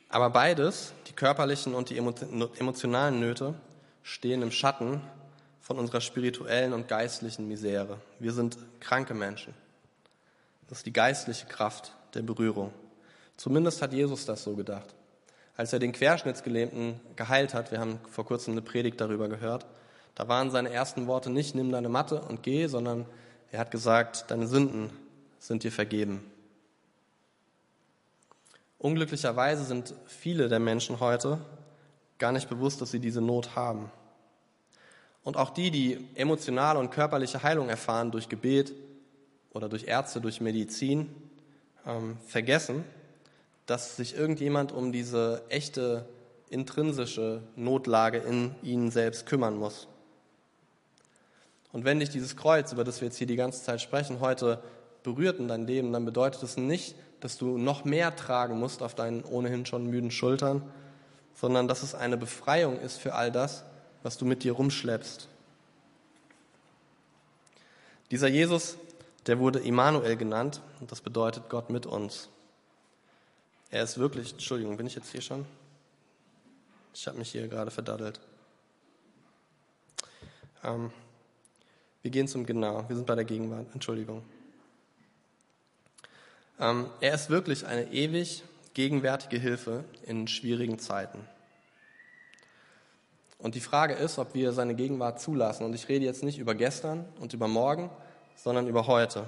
Aber 0.09 0.31
beides, 0.31 0.93
die 1.09 1.13
körperlichen 1.13 1.75
und 1.75 1.91
die 1.91 1.97
emotionalen 1.97 3.19
Nöte, 3.19 3.55
stehen 4.05 4.43
im 4.43 4.53
Schatten 4.53 5.01
von 5.61 5.77
unserer 5.77 6.01
spirituellen 6.01 6.73
und 6.73 6.87
geistlichen 6.87 7.49
Misere. 7.49 7.99
Wir 8.21 8.33
sind 8.33 8.57
kranke 8.79 9.15
Menschen. 9.15 9.55
Das 10.69 10.79
ist 10.79 10.87
die 10.87 10.93
geistliche 10.93 11.47
Kraft 11.47 11.91
der 12.15 12.23
Berührung. 12.23 12.73
Zumindest 13.37 13.83
hat 13.83 13.93
Jesus 13.93 14.25
das 14.25 14.45
so 14.45 14.55
gedacht. 14.55 14.95
Als 15.57 15.73
er 15.73 15.81
den 15.81 15.91
Querschnittsgelähmten 15.91 17.01
geheilt 17.17 17.55
hat, 17.55 17.73
wir 17.73 17.81
haben 17.81 17.99
vor 18.09 18.25
kurzem 18.25 18.53
eine 18.53 18.63
Predigt 18.63 19.01
darüber 19.01 19.29
gehört, 19.29 19.67
da 20.15 20.29
waren 20.29 20.51
seine 20.51 20.71
ersten 20.71 21.07
Worte 21.07 21.31
nicht, 21.31 21.55
nimm 21.55 21.73
deine 21.73 21.89
Matte 21.89 22.21
und 22.21 22.43
geh, 22.43 22.67
sondern 22.67 23.07
er 23.51 23.61
hat 23.61 23.71
gesagt, 23.71 24.31
deine 24.31 24.47
Sünden 24.47 24.91
sind 25.39 25.63
dir 25.63 25.73
vergeben. 25.73 26.25
Unglücklicherweise 28.79 29.65
sind 29.65 29.95
viele 30.07 30.49
der 30.49 30.59
Menschen 30.59 31.01
heute 31.01 31.39
gar 32.19 32.33
nicht 32.33 32.49
bewusst, 32.49 32.81
dass 32.81 32.91
sie 32.91 33.01
diese 33.01 33.21
Not 33.21 33.55
haben. 33.55 33.91
Und 35.25 35.37
auch 35.37 35.51
die, 35.51 35.71
die 35.71 36.09
emotionale 36.15 36.79
und 36.79 36.91
körperliche 36.91 37.43
Heilung 37.43 37.69
erfahren 37.69 38.11
durch 38.11 38.29
Gebet 38.29 38.73
oder 39.53 39.69
durch 39.69 39.85
Ärzte, 39.85 40.21
durch 40.21 40.41
Medizin, 40.41 41.15
ähm, 41.87 42.17
vergessen, 42.27 42.85
dass 43.67 43.97
sich 43.97 44.17
irgendjemand 44.17 44.73
um 44.73 44.93
diese 44.93 45.43
echte 45.49 46.09
intrinsische 46.51 47.43
Notlage 47.57 48.19
in 48.19 48.55
ihnen 48.63 48.91
selbst 48.91 49.27
kümmern 49.27 49.57
muss. 49.57 49.89
Und 51.73 51.85
wenn 51.85 52.01
dich 52.01 52.11
dieses 52.11 52.37
Kreuz, 52.37 52.73
über 52.73 52.85
das 52.85 53.01
wir 53.01 53.09
jetzt 53.09 53.17
hier 53.17 53.27
die 53.27 53.37
ganze 53.37 53.63
Zeit 53.63 53.81
sprechen, 53.81 54.21
heute 54.21 54.63
berührt 55.03 55.39
in 55.39 55.49
dein 55.49 55.67
Leben, 55.67 55.93
dann 55.93 56.05
bedeutet 56.05 56.43
es 56.43 56.57
nicht, 56.57 56.95
dass 57.21 57.39
du 57.39 57.57
noch 57.57 57.85
mehr 57.85 58.15
tragen 58.15 58.59
musst 58.59 58.83
auf 58.83 58.95
deinen 58.95 59.25
ohnehin 59.25 59.65
schon 59.65 59.87
müden 59.87 60.11
Schultern, 60.11 60.63
sondern 61.35 61.69
dass 61.69 61.83
es 61.83 61.95
eine 61.95 62.17
Befreiung 62.17 62.79
ist 62.79 62.99
für 62.99 63.15
all 63.15 63.33
das, 63.33 63.65
was 64.03 64.19
du 64.19 64.25
mit 64.25 64.45
dir 64.45 64.53
rumschleppst. 64.53 65.29
Dieser 68.11 68.29
Jesus, 68.29 68.77
der 69.27 69.39
wurde 69.39 69.61
Immanuel 69.61 70.17
genannt 70.17 70.61
und 70.81 70.93
das 70.93 71.01
bedeutet 71.01 71.49
Gott 71.49 71.71
mit 71.71 71.87
uns. 71.87 72.29
Er 73.71 73.83
ist 73.83 73.97
wirklich, 73.97 74.33
Entschuldigung, 74.33 74.77
bin 74.77 74.87
ich 74.87 74.95
jetzt 74.95 75.11
hier 75.11 75.23
schon? 75.23 75.47
Ich 76.93 77.07
habe 77.07 77.17
mich 77.17 77.31
hier 77.31 77.49
gerade 77.49 77.71
verdaddelt. 77.71 78.21
Ähm, 80.63 80.93
wir 82.03 82.11
gehen 82.11 82.29
zum 82.29 82.45
Genau, 82.45 82.85
wir 82.89 82.97
sind 82.97 83.07
bei 83.07 83.15
der 83.15 83.25
Gegenwart, 83.25 83.67
Entschuldigung. 83.73 84.23
Ähm, 86.59 86.87
er 87.01 87.15
ist 87.15 87.31
wirklich 87.31 87.67
eine 87.67 87.93
ewig 87.93 88.43
gegenwärtige 88.75 89.39
Hilfe 89.39 89.85
in 90.07 90.29
schwierigen 90.29 90.79
Zeiten. 90.79 91.19
Und 93.39 93.57
die 93.57 93.61
Frage 93.61 93.95
ist, 93.95 94.19
ob 94.19 94.35
wir 94.35 94.53
seine 94.53 94.75
Gegenwart 94.75 95.21
zulassen. 95.21 95.65
Und 95.65 95.75
ich 95.75 95.89
rede 95.89 96.05
jetzt 96.05 96.23
nicht 96.23 96.39
über 96.39 96.55
gestern 96.55 97.05
und 97.19 97.33
über 97.35 97.49
morgen, 97.49 97.91
sondern 98.37 98.69
über 98.69 98.87
heute. 98.87 99.27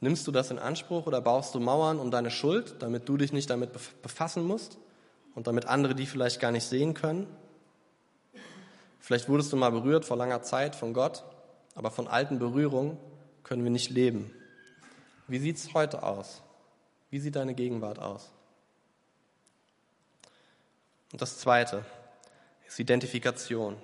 Nimmst 0.00 0.26
du 0.26 0.32
das 0.32 0.50
in 0.50 0.58
Anspruch 0.58 1.06
oder 1.06 1.20
baust 1.20 1.54
du 1.54 1.60
Mauern 1.60 1.98
um 1.98 2.10
deine 2.10 2.30
Schuld, 2.30 2.76
damit 2.80 3.08
du 3.08 3.16
dich 3.16 3.32
nicht 3.32 3.50
damit 3.50 3.72
befassen 4.02 4.44
musst 4.44 4.78
und 5.34 5.46
damit 5.46 5.66
andere 5.66 5.94
die 5.94 6.06
vielleicht 6.06 6.40
gar 6.40 6.52
nicht 6.52 6.64
sehen 6.64 6.94
können? 6.94 7.26
Vielleicht 9.00 9.28
wurdest 9.28 9.52
du 9.52 9.56
mal 9.56 9.70
berührt 9.70 10.04
vor 10.04 10.16
langer 10.16 10.42
Zeit 10.42 10.76
von 10.76 10.94
Gott, 10.94 11.24
aber 11.74 11.90
von 11.90 12.06
alten 12.06 12.38
Berührungen 12.38 12.98
können 13.42 13.64
wir 13.64 13.70
nicht 13.70 13.90
leben. 13.90 14.30
Wie 15.26 15.38
sieht 15.38 15.56
es 15.56 15.74
heute 15.74 16.02
aus? 16.02 16.42
Wie 17.10 17.18
sieht 17.18 17.36
deine 17.36 17.54
Gegenwart 17.54 17.98
aus? 17.98 18.30
Und 21.12 21.20
das 21.20 21.38
Zweite, 21.38 21.84
ist 22.68 22.78
Identifikation. 22.78 23.76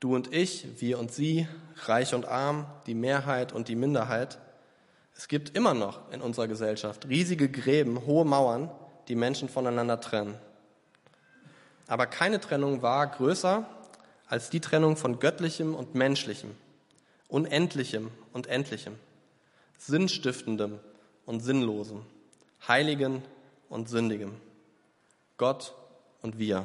Du 0.00 0.14
und 0.14 0.34
ich, 0.34 0.80
wir 0.80 0.98
und 0.98 1.12
sie, 1.12 1.46
reich 1.86 2.14
und 2.14 2.26
arm, 2.26 2.66
die 2.86 2.94
Mehrheit 2.94 3.52
und 3.52 3.68
die 3.68 3.76
Minderheit. 3.76 4.38
Es 5.14 5.28
gibt 5.28 5.56
immer 5.56 5.72
noch 5.72 6.10
in 6.12 6.20
unserer 6.20 6.48
Gesellschaft 6.48 7.08
riesige 7.08 7.48
Gräben, 7.48 8.04
hohe 8.04 8.24
Mauern, 8.24 8.70
die 9.08 9.14
Menschen 9.14 9.48
voneinander 9.48 10.00
trennen. 10.00 10.34
Aber 11.92 12.06
keine 12.06 12.40
Trennung 12.40 12.80
war 12.80 13.06
größer 13.06 13.66
als 14.26 14.48
die 14.48 14.60
Trennung 14.60 14.96
von 14.96 15.18
göttlichem 15.18 15.74
und 15.74 15.94
menschlichem, 15.94 16.56
unendlichem 17.28 18.10
und 18.32 18.46
endlichem, 18.46 18.98
sinnstiftendem 19.76 20.80
und 21.26 21.40
sinnlosem, 21.40 22.00
heiligen 22.66 23.22
und 23.68 23.90
sündigem, 23.90 24.34
Gott 25.36 25.74
und 26.22 26.38
wir. 26.38 26.64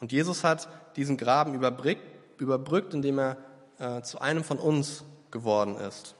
Und 0.00 0.10
Jesus 0.10 0.42
hat 0.42 0.68
diesen 0.96 1.16
Graben 1.16 1.54
überbrückt, 1.54 2.94
indem 2.94 3.20
er 3.20 3.36
äh, 3.78 4.02
zu 4.02 4.20
einem 4.20 4.42
von 4.42 4.58
uns 4.58 5.04
geworden 5.30 5.76
ist. 5.76 6.16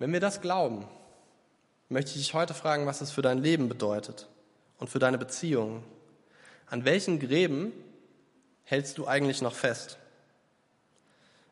Wenn 0.00 0.12
wir 0.12 0.18
das 0.18 0.40
glauben, 0.40 0.88
möchte 1.88 2.10
ich 2.10 2.16
dich 2.16 2.34
heute 2.34 2.54
fragen, 2.54 2.86
was 2.86 3.02
es 3.02 3.12
für 3.12 3.22
dein 3.22 3.38
Leben 3.38 3.68
bedeutet 3.68 4.26
und 4.82 4.88
für 4.88 4.98
deine 4.98 5.16
Beziehungen. 5.16 5.84
An 6.66 6.84
welchen 6.84 7.20
Gräben 7.20 7.72
hältst 8.64 8.98
du 8.98 9.06
eigentlich 9.06 9.40
noch 9.40 9.54
fest? 9.54 9.96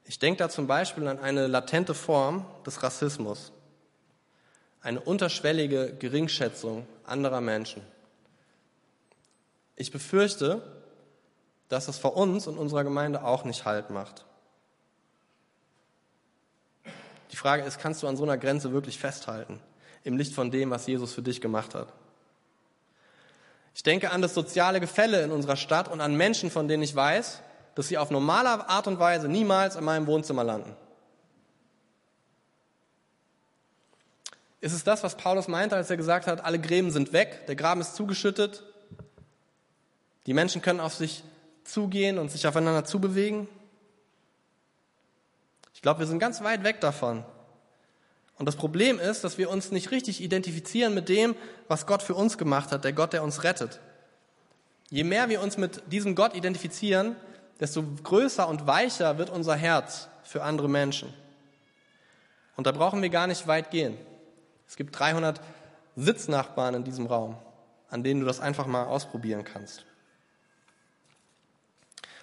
Ich 0.04 0.18
denke 0.18 0.38
da 0.38 0.48
zum 0.48 0.66
Beispiel 0.66 1.06
an 1.06 1.20
eine 1.20 1.46
latente 1.46 1.94
Form 1.94 2.44
des 2.66 2.82
Rassismus, 2.82 3.52
eine 4.82 4.98
unterschwellige 5.00 5.94
Geringschätzung 5.94 6.88
anderer 7.04 7.40
Menschen. 7.40 7.82
Ich 9.76 9.92
befürchte, 9.92 10.60
dass 11.68 11.86
es 11.86 11.98
vor 11.98 12.16
uns 12.16 12.48
und 12.48 12.58
unserer 12.58 12.82
Gemeinde 12.82 13.22
auch 13.22 13.44
nicht 13.44 13.64
Halt 13.64 13.90
macht. 13.90 14.24
Die 17.30 17.36
Frage 17.36 17.62
ist, 17.62 17.78
kannst 17.78 18.02
du 18.02 18.08
an 18.08 18.16
so 18.16 18.24
einer 18.24 18.38
Grenze 18.38 18.72
wirklich 18.72 18.98
festhalten? 18.98 19.60
im 20.04 20.16
Licht 20.16 20.34
von 20.34 20.50
dem, 20.50 20.70
was 20.70 20.86
Jesus 20.86 21.12
für 21.12 21.22
dich 21.22 21.40
gemacht 21.40 21.74
hat. 21.74 21.92
Ich 23.80 23.84
denke 23.84 24.10
an 24.10 24.20
das 24.20 24.34
soziale 24.34 24.78
Gefälle 24.78 25.22
in 25.22 25.30
unserer 25.30 25.56
Stadt 25.56 25.88
und 25.88 26.02
an 26.02 26.14
Menschen, 26.14 26.50
von 26.50 26.68
denen 26.68 26.82
ich 26.82 26.94
weiß, 26.94 27.40
dass 27.74 27.88
sie 27.88 27.96
auf 27.96 28.10
normale 28.10 28.68
Art 28.68 28.86
und 28.86 28.98
Weise 28.98 29.26
niemals 29.26 29.74
in 29.74 29.84
meinem 29.84 30.06
Wohnzimmer 30.06 30.44
landen. 30.44 30.76
Ist 34.60 34.74
es 34.74 34.84
das, 34.84 35.02
was 35.02 35.16
Paulus 35.16 35.48
meinte, 35.48 35.76
als 35.76 35.88
er 35.88 35.96
gesagt 35.96 36.26
hat, 36.26 36.44
alle 36.44 36.58
Gräben 36.58 36.90
sind 36.90 37.14
weg, 37.14 37.46
der 37.46 37.56
Graben 37.56 37.80
ist 37.80 37.94
zugeschüttet, 37.96 38.64
die 40.26 40.34
Menschen 40.34 40.60
können 40.60 40.80
auf 40.80 40.94
sich 40.94 41.24
zugehen 41.64 42.18
und 42.18 42.30
sich 42.30 42.46
aufeinander 42.46 42.84
zubewegen? 42.84 43.48
Ich 45.72 45.80
glaube, 45.80 46.00
wir 46.00 46.06
sind 46.06 46.18
ganz 46.18 46.42
weit 46.42 46.64
weg 46.64 46.82
davon. 46.82 47.24
Und 48.40 48.46
das 48.46 48.56
Problem 48.56 48.98
ist, 48.98 49.22
dass 49.22 49.36
wir 49.36 49.50
uns 49.50 49.70
nicht 49.70 49.90
richtig 49.90 50.22
identifizieren 50.22 50.94
mit 50.94 51.10
dem, 51.10 51.36
was 51.68 51.84
Gott 51.84 52.02
für 52.02 52.14
uns 52.14 52.38
gemacht 52.38 52.72
hat, 52.72 52.84
der 52.84 52.94
Gott, 52.94 53.12
der 53.12 53.22
uns 53.22 53.44
rettet. 53.44 53.80
Je 54.88 55.04
mehr 55.04 55.28
wir 55.28 55.42
uns 55.42 55.58
mit 55.58 55.92
diesem 55.92 56.14
Gott 56.14 56.34
identifizieren, 56.34 57.16
desto 57.60 57.84
größer 58.02 58.48
und 58.48 58.66
weicher 58.66 59.18
wird 59.18 59.28
unser 59.28 59.56
Herz 59.56 60.08
für 60.24 60.42
andere 60.42 60.70
Menschen. 60.70 61.12
Und 62.56 62.66
da 62.66 62.72
brauchen 62.72 63.02
wir 63.02 63.10
gar 63.10 63.26
nicht 63.26 63.46
weit 63.46 63.70
gehen. 63.70 63.98
Es 64.66 64.76
gibt 64.76 64.98
300 64.98 65.38
Sitznachbarn 65.96 66.74
in 66.74 66.84
diesem 66.84 67.08
Raum, 67.08 67.36
an 67.90 68.02
denen 68.02 68.20
du 68.20 68.26
das 68.26 68.40
einfach 68.40 68.66
mal 68.66 68.86
ausprobieren 68.86 69.44
kannst. 69.44 69.84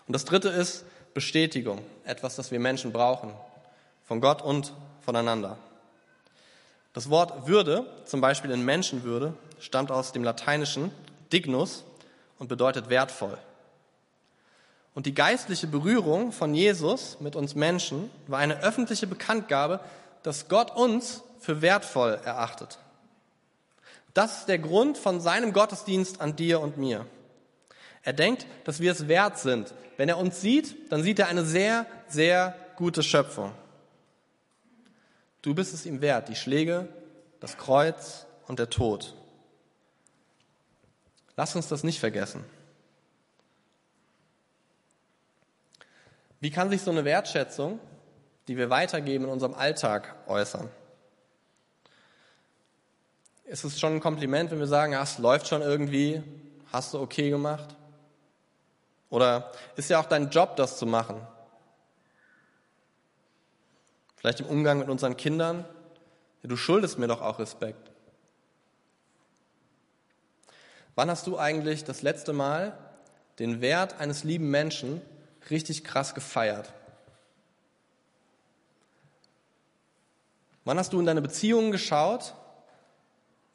Und 0.07 0.13
das 0.13 0.25
dritte 0.25 0.49
ist 0.49 0.83
Bestätigung, 1.13 1.79
etwas, 2.05 2.37
das 2.37 2.49
wir 2.49 2.59
Menschen 2.59 2.91
brauchen, 2.91 3.33
von 4.03 4.19
Gott 4.19 4.41
und 4.41 4.73
voneinander. 5.05 5.59
Das 6.97 7.11
Wort 7.11 7.45
Würde, 7.45 7.85
zum 8.05 8.21
Beispiel 8.21 8.49
in 8.49 8.65
Menschenwürde, 8.65 9.35
stammt 9.59 9.91
aus 9.91 10.13
dem 10.13 10.23
Lateinischen 10.23 10.89
dignus 11.31 11.83
und 12.39 12.47
bedeutet 12.47 12.89
wertvoll. 12.89 13.37
Und 14.95 15.05
die 15.05 15.13
geistliche 15.13 15.67
Berührung 15.67 16.31
von 16.31 16.55
Jesus 16.55 17.19
mit 17.19 17.35
uns 17.35 17.53
Menschen 17.53 18.09
war 18.25 18.39
eine 18.39 18.63
öffentliche 18.63 19.05
Bekanntgabe, 19.05 19.79
dass 20.23 20.47
Gott 20.47 20.75
uns 20.75 21.21
für 21.39 21.61
wertvoll 21.61 22.19
erachtet. 22.25 22.79
Das 24.15 24.39
ist 24.39 24.47
der 24.47 24.57
Grund 24.57 24.97
von 24.97 25.21
seinem 25.21 25.53
Gottesdienst 25.53 26.19
an 26.19 26.35
dir 26.35 26.61
und 26.61 26.77
mir. 26.77 27.05
Er 28.01 28.13
denkt, 28.13 28.47
dass 28.63 28.79
wir 28.79 28.91
es 28.91 29.07
wert 29.07 29.37
sind. 29.37 29.71
Wenn 29.97 30.09
er 30.09 30.17
uns 30.17 30.41
sieht, 30.41 30.91
dann 30.91 31.03
sieht 31.03 31.19
er 31.19 31.27
eine 31.27 31.45
sehr, 31.45 31.85
sehr 32.07 32.55
gute 32.75 33.03
Schöpfung. 33.03 33.51
Du 35.47 35.55
bist 35.55 35.73
es 35.73 35.85
ihm 35.85 36.01
wert, 36.01 36.27
die 36.27 36.35
Schläge, 36.35 36.89
das 37.39 37.57
Kreuz 37.57 38.25
und 38.49 38.59
der 38.59 38.69
Tod. 38.69 39.15
Lass 41.37 41.55
uns 41.55 41.69
das 41.69 41.85
nicht 41.85 42.01
vergessen. 42.01 42.43
Wie 46.41 46.51
kann 46.51 46.69
sich 46.69 46.81
so 46.81 46.91
eine 46.91 47.05
Wertschätzung, 47.05 47.79
die 48.49 48.57
wir 48.57 48.69
weitergeben 48.69 49.23
in 49.23 49.29
unserem 49.29 49.53
Alltag, 49.53 50.15
äußern? 50.27 50.67
Ist 53.45 53.63
es 53.63 53.79
schon 53.79 53.93
ein 53.93 54.01
Kompliment, 54.01 54.51
wenn 54.51 54.59
wir 54.59 54.67
sagen, 54.67 54.91
ja, 54.91 55.01
es 55.01 55.17
läuft 55.17 55.47
schon 55.47 55.61
irgendwie, 55.61 56.21
hast 56.73 56.93
du 56.93 56.99
okay 56.99 57.29
gemacht? 57.29 57.73
Oder 59.09 59.53
ist 59.77 59.89
ja 59.89 60.01
auch 60.01 60.07
dein 60.07 60.29
Job, 60.29 60.57
das 60.57 60.77
zu 60.77 60.85
machen? 60.85 61.25
Vielleicht 64.17 64.41
im 64.41 64.47
Umgang 64.47 64.79
mit 64.79 64.89
unseren 64.89 65.15
Kindern. 65.15 65.65
Du 66.43 66.57
schuldest 66.57 66.99
mir 66.99 67.07
doch 67.07 67.21
auch 67.21 67.39
Respekt. 67.39 67.91
Wann 70.95 71.09
hast 71.09 71.27
du 71.27 71.37
eigentlich 71.37 71.83
das 71.83 72.01
letzte 72.01 72.33
Mal 72.33 72.77
den 73.37 73.61
Wert 73.61 73.99
eines 73.99 74.23
lieben 74.23 74.49
Menschen 74.49 75.01
richtig 75.49 75.83
krass 75.83 76.15
gefeiert? 76.15 76.73
Wann 80.65 80.79
hast 80.79 80.91
du 80.91 80.99
in 80.99 81.05
deine 81.05 81.21
Beziehungen 81.21 81.71
geschaut 81.71 82.33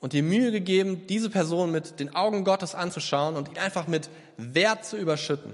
und 0.00 0.12
dir 0.12 0.22
Mühe 0.22 0.52
gegeben, 0.52 1.06
diese 1.08 1.30
Person 1.30 1.70
mit 1.72 1.98
den 1.98 2.14
Augen 2.14 2.44
Gottes 2.44 2.74
anzuschauen 2.74 3.36
und 3.36 3.48
ihn 3.48 3.58
einfach 3.58 3.86
mit 3.86 4.08
Wert 4.36 4.84
zu 4.84 4.96
überschütten? 4.96 5.52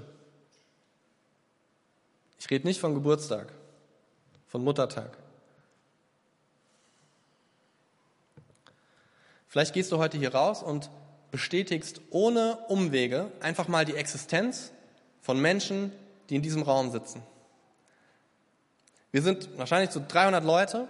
Ich 2.39 2.51
rede 2.51 2.67
nicht 2.67 2.81
von 2.81 2.95
Geburtstag, 2.95 3.53
von 4.49 4.65
Muttertag. 4.65 5.17
Vielleicht 9.47 9.73
gehst 9.73 9.93
du 9.93 9.99
heute 9.99 10.19
hier 10.19 10.35
raus 10.35 10.63
und 10.63 10.91
bestätigst 11.31 12.01
ohne 12.11 12.59
Umwege 12.69 13.31
einfach 13.41 13.69
mal 13.69 13.85
die 13.85 13.95
Existenz 13.95 14.73
von 15.21 15.41
Menschen, 15.41 15.93
die 16.29 16.37
in 16.37 16.43
diesem 16.43 16.63
Raum 16.63 16.91
sitzen. 16.91 17.23
Wir 19.11 19.23
sind 19.23 19.57
wahrscheinlich 19.57 19.91
so 19.91 20.03
300 20.07 20.45
Leute. 20.45 20.89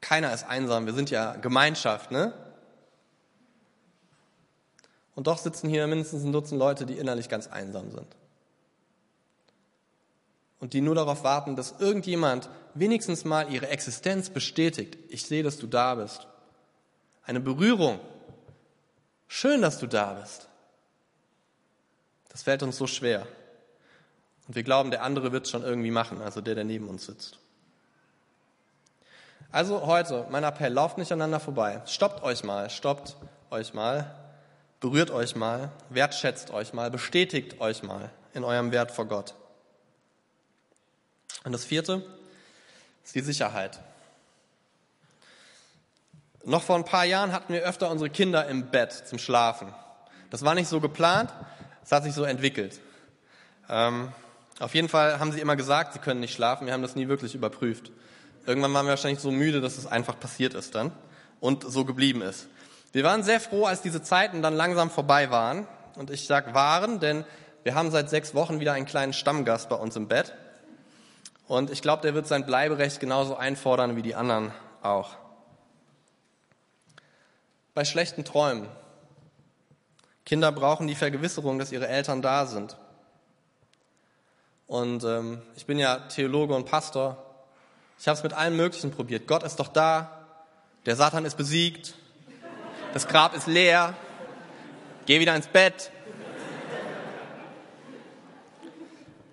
Keiner 0.00 0.32
ist 0.32 0.44
einsam, 0.44 0.86
wir 0.86 0.94
sind 0.94 1.10
ja 1.10 1.36
Gemeinschaft, 1.36 2.10
ne? 2.10 2.32
Und 5.14 5.26
doch 5.26 5.38
sitzen 5.38 5.68
hier 5.68 5.86
mindestens 5.86 6.24
ein 6.24 6.32
Dutzend 6.32 6.58
Leute, 6.58 6.86
die 6.86 6.94
innerlich 6.94 7.28
ganz 7.28 7.48
einsam 7.48 7.90
sind. 7.90 8.06
Und 10.60 10.74
die 10.74 10.82
nur 10.82 10.94
darauf 10.94 11.24
warten, 11.24 11.56
dass 11.56 11.80
irgendjemand 11.80 12.48
wenigstens 12.74 13.24
mal 13.24 13.50
ihre 13.50 13.68
Existenz 13.68 14.30
bestätigt. 14.30 14.98
Ich 15.08 15.24
sehe, 15.24 15.42
dass 15.42 15.58
du 15.58 15.66
da 15.66 15.94
bist. 15.94 16.28
Eine 17.24 17.40
Berührung. 17.40 17.98
Schön, 19.26 19.62
dass 19.62 19.78
du 19.78 19.86
da 19.86 20.14
bist. 20.14 20.48
Das 22.28 22.42
fällt 22.42 22.62
uns 22.62 22.76
so 22.76 22.86
schwer. 22.86 23.26
Und 24.46 24.54
wir 24.54 24.62
glauben, 24.62 24.90
der 24.90 25.02
andere 25.02 25.32
wird 25.32 25.46
es 25.46 25.50
schon 25.50 25.62
irgendwie 25.62 25.90
machen, 25.90 26.20
also 26.20 26.40
der, 26.40 26.54
der 26.54 26.64
neben 26.64 26.88
uns 26.88 27.06
sitzt. 27.06 27.38
Also 29.52 29.86
heute, 29.86 30.26
mein 30.30 30.44
Appell, 30.44 30.72
lauft 30.72 30.98
nicht 30.98 31.10
aneinander 31.10 31.40
vorbei. 31.40 31.82
Stoppt 31.86 32.22
euch 32.22 32.44
mal, 32.44 32.70
stoppt 32.70 33.16
euch 33.50 33.74
mal, 33.74 34.14
berührt 34.78 35.10
euch 35.10 35.34
mal, 35.34 35.70
wertschätzt 35.88 36.52
euch 36.52 36.72
mal, 36.72 36.90
bestätigt 36.90 37.60
euch 37.60 37.82
mal 37.82 38.10
in 38.32 38.44
eurem 38.44 38.70
Wert 38.70 38.92
vor 38.92 39.06
Gott. 39.06 39.34
Und 41.44 41.52
das 41.52 41.64
vierte 41.64 42.04
ist 43.04 43.14
die 43.14 43.20
Sicherheit. 43.20 43.80
Noch 46.44 46.62
vor 46.62 46.76
ein 46.76 46.84
paar 46.84 47.04
Jahren 47.04 47.32
hatten 47.32 47.52
wir 47.52 47.62
öfter 47.62 47.90
unsere 47.90 48.10
Kinder 48.10 48.46
im 48.46 48.70
Bett 48.70 48.92
zum 48.92 49.18
Schlafen. 49.18 49.74
Das 50.30 50.44
war 50.44 50.54
nicht 50.54 50.68
so 50.68 50.80
geplant, 50.80 51.32
es 51.82 51.92
hat 51.92 52.04
sich 52.04 52.14
so 52.14 52.24
entwickelt. 52.24 52.80
Ähm, 53.68 54.12
auf 54.58 54.74
jeden 54.74 54.88
Fall 54.88 55.18
haben 55.18 55.32
sie 55.32 55.40
immer 55.40 55.56
gesagt, 55.56 55.92
sie 55.92 55.98
können 55.98 56.20
nicht 56.20 56.34
schlafen. 56.34 56.66
Wir 56.66 56.72
haben 56.72 56.82
das 56.82 56.96
nie 56.96 57.08
wirklich 57.08 57.34
überprüft. 57.34 57.90
Irgendwann 58.46 58.72
waren 58.74 58.86
wir 58.86 58.90
wahrscheinlich 58.90 59.20
so 59.20 59.30
müde, 59.30 59.60
dass 59.60 59.78
es 59.78 59.86
einfach 59.86 60.18
passiert 60.18 60.54
ist 60.54 60.74
dann 60.74 60.92
und 61.40 61.64
so 61.64 61.84
geblieben 61.84 62.22
ist. 62.22 62.46
Wir 62.92 63.04
waren 63.04 63.22
sehr 63.22 63.40
froh, 63.40 63.64
als 63.66 63.82
diese 63.82 64.02
Zeiten 64.02 64.42
dann 64.42 64.54
langsam 64.54 64.90
vorbei 64.90 65.30
waren. 65.30 65.66
Und 65.96 66.10
ich 66.10 66.26
sage 66.26 66.54
waren, 66.54 67.00
denn 67.00 67.24
wir 67.62 67.74
haben 67.74 67.90
seit 67.90 68.10
sechs 68.10 68.34
Wochen 68.34 68.60
wieder 68.60 68.72
einen 68.72 68.86
kleinen 68.86 69.12
Stammgast 69.12 69.68
bei 69.68 69.76
uns 69.76 69.96
im 69.96 70.08
Bett. 70.08 70.34
Und 71.50 71.68
ich 71.70 71.82
glaube, 71.82 72.02
der 72.02 72.14
wird 72.14 72.28
sein 72.28 72.46
Bleiberecht 72.46 73.00
genauso 73.00 73.34
einfordern 73.34 73.96
wie 73.96 74.02
die 74.02 74.14
anderen 74.14 74.52
auch. 74.82 75.16
Bei 77.74 77.84
schlechten 77.84 78.24
Träumen 78.24 78.68
Kinder 80.24 80.52
brauchen 80.52 80.86
die 80.86 80.94
Vergewisserung, 80.94 81.58
dass 81.58 81.72
ihre 81.72 81.88
Eltern 81.88 82.22
da 82.22 82.46
sind. 82.46 82.76
Und 84.68 85.02
ähm, 85.02 85.42
ich 85.56 85.66
bin 85.66 85.80
ja 85.80 85.96
Theologe 85.96 86.54
und 86.54 86.66
Pastor. 86.66 87.16
Ich 87.98 88.06
habe 88.06 88.16
es 88.16 88.22
mit 88.22 88.32
allem 88.32 88.56
Möglichen 88.56 88.92
probiert. 88.92 89.26
Gott 89.26 89.42
ist 89.42 89.56
doch 89.56 89.66
da. 89.66 90.24
Der 90.86 90.94
Satan 90.94 91.24
ist 91.24 91.36
besiegt. 91.36 91.94
Das 92.94 93.08
Grab 93.08 93.34
ist 93.34 93.48
leer. 93.48 93.94
Geh 95.04 95.18
wieder 95.18 95.34
ins 95.34 95.48
Bett. 95.48 95.90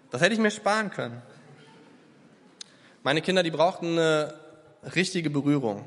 Das 0.09 0.19
hätte 0.19 0.33
ich 0.33 0.39
mir 0.39 0.49
sparen 0.49 0.89
können. 0.89 1.21
Meine 3.07 3.21
Kinder, 3.21 3.41
die 3.41 3.51
brauchten 3.51 3.97
eine 3.97 4.33
richtige 4.93 5.29
Berührung. 5.29 5.85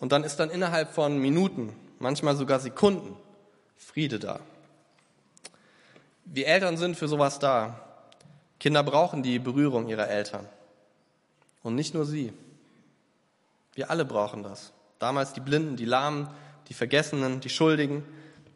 Und 0.00 0.12
dann 0.12 0.22
ist 0.22 0.36
dann 0.36 0.50
innerhalb 0.50 0.92
von 0.92 1.16
Minuten, 1.16 1.72
manchmal 1.98 2.36
sogar 2.36 2.60
Sekunden, 2.60 3.16
Friede 3.78 4.18
da. 4.18 4.40
Wir 6.26 6.46
Eltern 6.46 6.76
sind 6.76 6.98
für 6.98 7.08
sowas 7.08 7.38
da. 7.38 7.80
Kinder 8.60 8.82
brauchen 8.82 9.22
die 9.22 9.38
Berührung 9.38 9.88
ihrer 9.88 10.10
Eltern. 10.10 10.46
Und 11.62 11.74
nicht 11.74 11.94
nur 11.94 12.04
sie. 12.04 12.34
Wir 13.74 13.90
alle 13.90 14.04
brauchen 14.04 14.42
das. 14.42 14.74
Damals 14.98 15.32
die 15.32 15.40
Blinden, 15.40 15.76
die 15.76 15.86
Lahmen, 15.86 16.28
die 16.68 16.74
Vergessenen, 16.74 17.40
die 17.40 17.48
Schuldigen. 17.48 18.04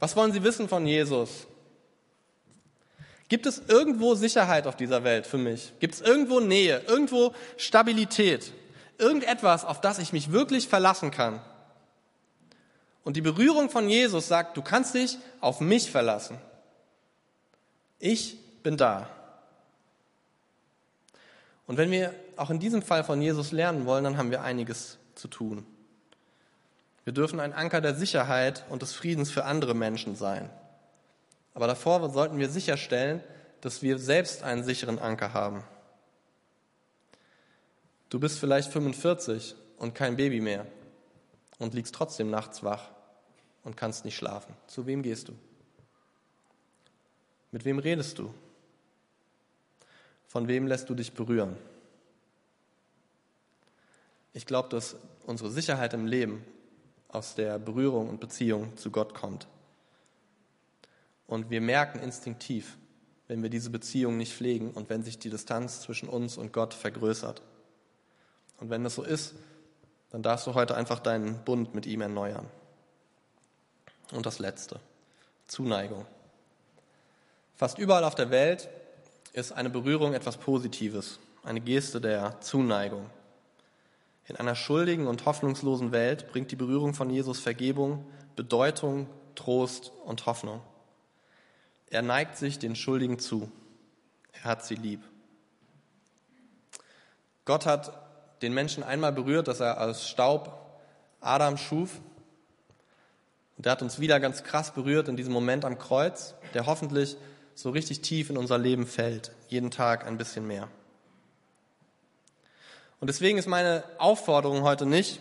Was 0.00 0.16
wollen 0.16 0.32
sie 0.32 0.44
wissen 0.44 0.68
von 0.68 0.84
Jesus? 0.86 1.46
Gibt 3.28 3.46
es 3.46 3.62
irgendwo 3.68 4.14
Sicherheit 4.14 4.66
auf 4.66 4.76
dieser 4.76 5.04
Welt 5.04 5.26
für 5.26 5.38
mich? 5.38 5.72
Gibt 5.80 5.94
es 5.94 6.00
irgendwo 6.00 6.40
Nähe, 6.40 6.82
irgendwo 6.86 7.34
Stabilität? 7.56 8.52
irgendetwas, 8.98 9.64
auf 9.64 9.80
das 9.80 9.98
ich 9.98 10.12
mich 10.12 10.32
wirklich 10.32 10.68
verlassen 10.68 11.10
kann. 11.10 11.40
Und 13.04 13.16
die 13.16 13.20
Berührung 13.20 13.70
von 13.70 13.88
Jesus 13.88 14.28
sagt, 14.28 14.56
du 14.56 14.62
kannst 14.62 14.94
dich 14.94 15.18
auf 15.40 15.60
mich 15.60 15.90
verlassen. 15.90 16.38
Ich 17.98 18.36
bin 18.62 18.76
da. 18.76 19.08
Und 21.66 21.76
wenn 21.76 21.90
wir 21.90 22.14
auch 22.36 22.50
in 22.50 22.58
diesem 22.58 22.82
Fall 22.82 23.04
von 23.04 23.22
Jesus 23.22 23.52
lernen 23.52 23.86
wollen, 23.86 24.04
dann 24.04 24.16
haben 24.16 24.30
wir 24.30 24.42
einiges 24.42 24.98
zu 25.14 25.28
tun. 25.28 25.66
Wir 27.04 27.12
dürfen 27.12 27.38
ein 27.38 27.52
Anker 27.52 27.80
der 27.80 27.94
Sicherheit 27.94 28.64
und 28.68 28.82
des 28.82 28.92
Friedens 28.92 29.30
für 29.30 29.44
andere 29.44 29.74
Menschen 29.74 30.16
sein. 30.16 30.50
Aber 31.56 31.66
davor 31.66 32.10
sollten 32.10 32.38
wir 32.38 32.50
sicherstellen, 32.50 33.24
dass 33.62 33.80
wir 33.80 33.98
selbst 33.98 34.42
einen 34.42 34.62
sicheren 34.62 34.98
Anker 34.98 35.32
haben. 35.32 35.64
Du 38.10 38.20
bist 38.20 38.38
vielleicht 38.38 38.70
45 38.70 39.54
und 39.78 39.94
kein 39.94 40.16
Baby 40.16 40.42
mehr 40.42 40.66
und 41.58 41.72
liegst 41.72 41.94
trotzdem 41.94 42.28
nachts 42.28 42.62
wach 42.62 42.90
und 43.64 43.74
kannst 43.74 44.04
nicht 44.04 44.18
schlafen. 44.18 44.54
Zu 44.66 44.84
wem 44.84 45.02
gehst 45.02 45.28
du? 45.28 45.32
Mit 47.52 47.64
wem 47.64 47.78
redest 47.78 48.18
du? 48.18 48.34
Von 50.26 50.48
wem 50.48 50.66
lässt 50.66 50.90
du 50.90 50.94
dich 50.94 51.14
berühren? 51.14 51.56
Ich 54.34 54.44
glaube, 54.44 54.68
dass 54.68 54.96
unsere 55.24 55.50
Sicherheit 55.50 55.94
im 55.94 56.04
Leben 56.04 56.44
aus 57.08 57.34
der 57.34 57.58
Berührung 57.58 58.10
und 58.10 58.20
Beziehung 58.20 58.76
zu 58.76 58.90
Gott 58.90 59.14
kommt. 59.14 59.48
Und 61.26 61.50
wir 61.50 61.60
merken 61.60 61.98
instinktiv, 61.98 62.76
wenn 63.28 63.42
wir 63.42 63.50
diese 63.50 63.70
Beziehung 63.70 64.16
nicht 64.16 64.32
pflegen 64.32 64.70
und 64.70 64.88
wenn 64.88 65.02
sich 65.02 65.18
die 65.18 65.30
Distanz 65.30 65.80
zwischen 65.80 66.08
uns 66.08 66.36
und 66.36 66.52
Gott 66.52 66.74
vergrößert. 66.74 67.42
Und 68.58 68.70
wenn 68.70 68.84
das 68.84 68.94
so 68.94 69.02
ist, 69.02 69.34
dann 70.10 70.22
darfst 70.22 70.46
du 70.46 70.54
heute 70.54 70.76
einfach 70.76 71.00
deinen 71.00 71.44
Bund 71.44 71.74
mit 71.74 71.86
ihm 71.86 72.00
erneuern. 72.00 72.46
Und 74.12 74.24
das 74.24 74.38
Letzte, 74.38 74.80
Zuneigung. 75.48 76.06
Fast 77.56 77.78
überall 77.78 78.04
auf 78.04 78.14
der 78.14 78.30
Welt 78.30 78.68
ist 79.32 79.52
eine 79.52 79.70
Berührung 79.70 80.14
etwas 80.14 80.36
Positives, 80.36 81.18
eine 81.42 81.60
Geste 81.60 82.00
der 82.00 82.40
Zuneigung. 82.40 83.10
In 84.28 84.36
einer 84.36 84.54
schuldigen 84.54 85.06
und 85.06 85.24
hoffnungslosen 85.24 85.92
Welt 85.92 86.30
bringt 86.30 86.50
die 86.50 86.56
Berührung 86.56 86.94
von 86.94 87.10
Jesus 87.10 87.40
Vergebung, 87.40 88.06
Bedeutung, 88.36 89.08
Trost 89.34 89.92
und 90.04 90.26
Hoffnung. 90.26 90.60
Er 91.90 92.02
neigt 92.02 92.36
sich 92.36 92.58
den 92.58 92.76
Schuldigen 92.76 93.18
zu. 93.18 93.50
Er 94.32 94.44
hat 94.44 94.64
sie 94.64 94.74
lieb. 94.74 95.02
Gott 97.44 97.64
hat 97.64 97.92
den 98.42 98.52
Menschen 98.52 98.82
einmal 98.82 99.12
berührt, 99.12 99.48
dass 99.48 99.60
er 99.60 99.80
aus 99.80 100.08
Staub 100.08 100.52
Adam 101.20 101.56
schuf. 101.56 102.00
Und 103.56 103.66
er 103.66 103.72
hat 103.72 103.82
uns 103.82 104.00
wieder 104.00 104.20
ganz 104.20 104.42
krass 104.42 104.72
berührt 104.72 105.08
in 105.08 105.16
diesem 105.16 105.32
Moment 105.32 105.64
am 105.64 105.78
Kreuz, 105.78 106.34
der 106.54 106.66
hoffentlich 106.66 107.16
so 107.54 107.70
richtig 107.70 108.02
tief 108.02 108.28
in 108.28 108.36
unser 108.36 108.58
Leben 108.58 108.86
fällt, 108.86 109.32
jeden 109.48 109.70
Tag 109.70 110.06
ein 110.06 110.18
bisschen 110.18 110.46
mehr. 110.46 110.68
Und 113.00 113.08
deswegen 113.08 113.38
ist 113.38 113.46
meine 113.46 113.82
Aufforderung 113.98 114.62
heute 114.62 114.84
nicht, 114.84 115.20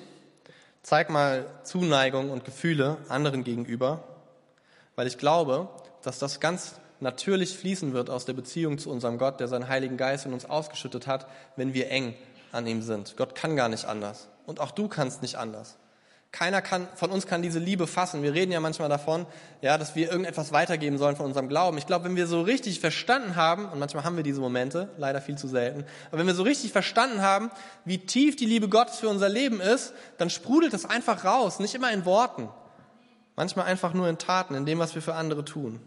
zeig 0.84 1.10
mal 1.10 1.45
Zuneigung 1.63 2.30
und 2.30 2.43
Gefühle 2.43 2.97
anderen 3.08 3.43
gegenüber, 3.43 4.04
weil 4.95 5.08
ich 5.08 5.17
glaube, 5.17 5.69
dass 6.05 6.19
das 6.19 6.39
ganz 6.39 6.75
natürlich 6.99 7.57
fließen 7.57 7.93
wird 7.93 8.09
aus 8.09 8.25
der 8.25 8.33
Beziehung 8.33 8.77
zu 8.77 8.89
unserem 8.89 9.17
Gott, 9.17 9.39
der 9.39 9.47
seinen 9.47 9.67
Heiligen 9.67 9.97
Geist 9.97 10.25
in 10.25 10.33
uns 10.33 10.45
ausgeschüttet 10.45 11.07
hat, 11.07 11.27
wenn 11.55 11.73
wir 11.73 11.89
eng 11.89 12.15
an 12.51 12.65
ihm 12.67 12.81
sind. 12.81 13.17
Gott 13.17 13.35
kann 13.35 13.55
gar 13.55 13.69
nicht 13.69 13.85
anders. 13.85 14.27
Und 14.45 14.59
auch 14.59 14.71
du 14.71 14.87
kannst 14.87 15.21
nicht 15.21 15.35
anders. 15.35 15.77
Keiner 16.31 16.61
kann, 16.61 16.89
von 16.95 17.11
uns 17.11 17.27
kann 17.27 17.41
diese 17.41 17.59
Liebe 17.59 17.87
fassen. 17.87 18.21
Wir 18.21 18.33
reden 18.33 18.51
ja 18.51 18.59
manchmal 18.59 18.89
davon, 18.89 19.25
ja, 19.61 19.77
dass 19.77 19.95
wir 19.95 20.11
irgendetwas 20.11 20.51
weitergeben 20.51 20.97
sollen 20.97 21.15
von 21.15 21.27
unserem 21.27 21.47
Glauben. 21.47 21.77
Ich 21.77 21.87
glaube, 21.87 22.05
wenn 22.05 22.17
wir 22.17 22.27
so 22.27 22.41
richtig 22.41 22.81
verstanden 22.81 23.37
haben, 23.37 23.69
und 23.69 23.79
manchmal 23.79 24.03
haben 24.03 24.17
wir 24.17 24.23
diese 24.23 24.41
Momente, 24.41 24.89
leider 24.97 25.21
viel 25.21 25.37
zu 25.37 25.47
selten, 25.47 25.85
aber 26.09 26.19
wenn 26.19 26.27
wir 26.27 26.35
so 26.35 26.43
richtig 26.43 26.73
verstanden 26.73 27.21
haben, 27.21 27.51
wie 27.85 27.99
tief 27.99 28.35
die 28.35 28.45
Liebe 28.45 28.67
Gottes 28.67 28.97
für 28.97 29.07
unser 29.07 29.29
Leben 29.29 29.61
ist, 29.61 29.93
dann 30.17 30.29
sprudelt 30.29 30.73
es 30.73 30.83
einfach 30.83 31.23
raus, 31.23 31.59
nicht 31.59 31.73
immer 31.73 31.91
in 31.93 32.03
Worten. 32.03 32.49
Manchmal 33.37 33.67
einfach 33.67 33.93
nur 33.93 34.09
in 34.09 34.17
Taten, 34.17 34.55
in 34.55 34.65
dem, 34.65 34.79
was 34.79 34.93
wir 34.93 35.01
für 35.01 35.15
andere 35.15 35.45
tun. 35.45 35.79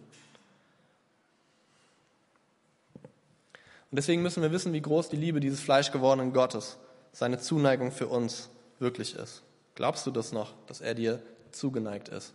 Und 3.91 3.97
deswegen 3.97 4.23
müssen 4.23 4.43
wir 4.43 4.53
wissen, 4.53 4.73
wie 4.73 4.83
groß 4.83 5.09
die 5.09 5.17
Liebe 5.17 5.41
dieses 5.41 5.61
fleischgewordenen 5.61 6.33
Gottes, 6.33 6.79
seine 7.13 7.39
Zuneigung 7.39 7.91
für 7.91 8.07
uns 8.07 8.51
wirklich 8.79 9.15
ist. 9.17 9.43
Glaubst 9.75 10.07
du 10.07 10.11
das 10.11 10.33
noch, 10.33 10.55
dass 10.67 10.81
er 10.81 10.95
dir 10.95 11.23
zugeneigt 11.53 12.09
ist? 12.09 12.35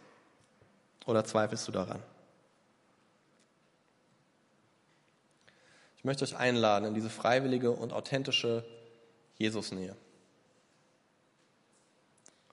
Oder 1.06 1.24
zweifelst 1.26 1.68
du 1.68 1.72
daran? 1.72 2.02
Ich 5.98 6.04
möchte 6.04 6.24
euch 6.24 6.36
einladen 6.36 6.86
in 6.86 6.94
diese 6.94 7.10
freiwillige 7.10 7.72
und 7.72 7.94
authentische 7.94 8.66
Jesusnähe. 9.38 9.96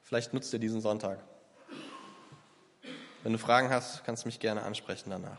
Vielleicht 0.02 0.34
nutzt 0.34 0.52
ihr 0.52 0.58
diesen 0.58 0.80
Sonntag. 0.80 1.20
Wenn 3.22 3.32
du 3.32 3.38
Fragen 3.38 3.70
hast, 3.70 4.04
kannst 4.04 4.24
du 4.24 4.28
mich 4.28 4.40
gerne 4.40 4.62
ansprechen 4.62 5.10
danach. 5.10 5.38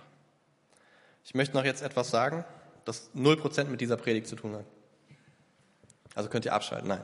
Ich 1.23 1.35
möchte 1.35 1.55
noch 1.55 1.65
jetzt 1.65 1.81
etwas 1.81 2.09
sagen, 2.09 2.45
das 2.85 3.09
0% 3.15 3.65
mit 3.65 3.81
dieser 3.81 3.97
Predigt 3.97 4.27
zu 4.27 4.35
tun 4.35 4.55
hat. 4.55 4.65
Also 6.15 6.29
könnt 6.29 6.45
ihr 6.45 6.53
abschalten, 6.53 6.89
nein. 6.89 7.03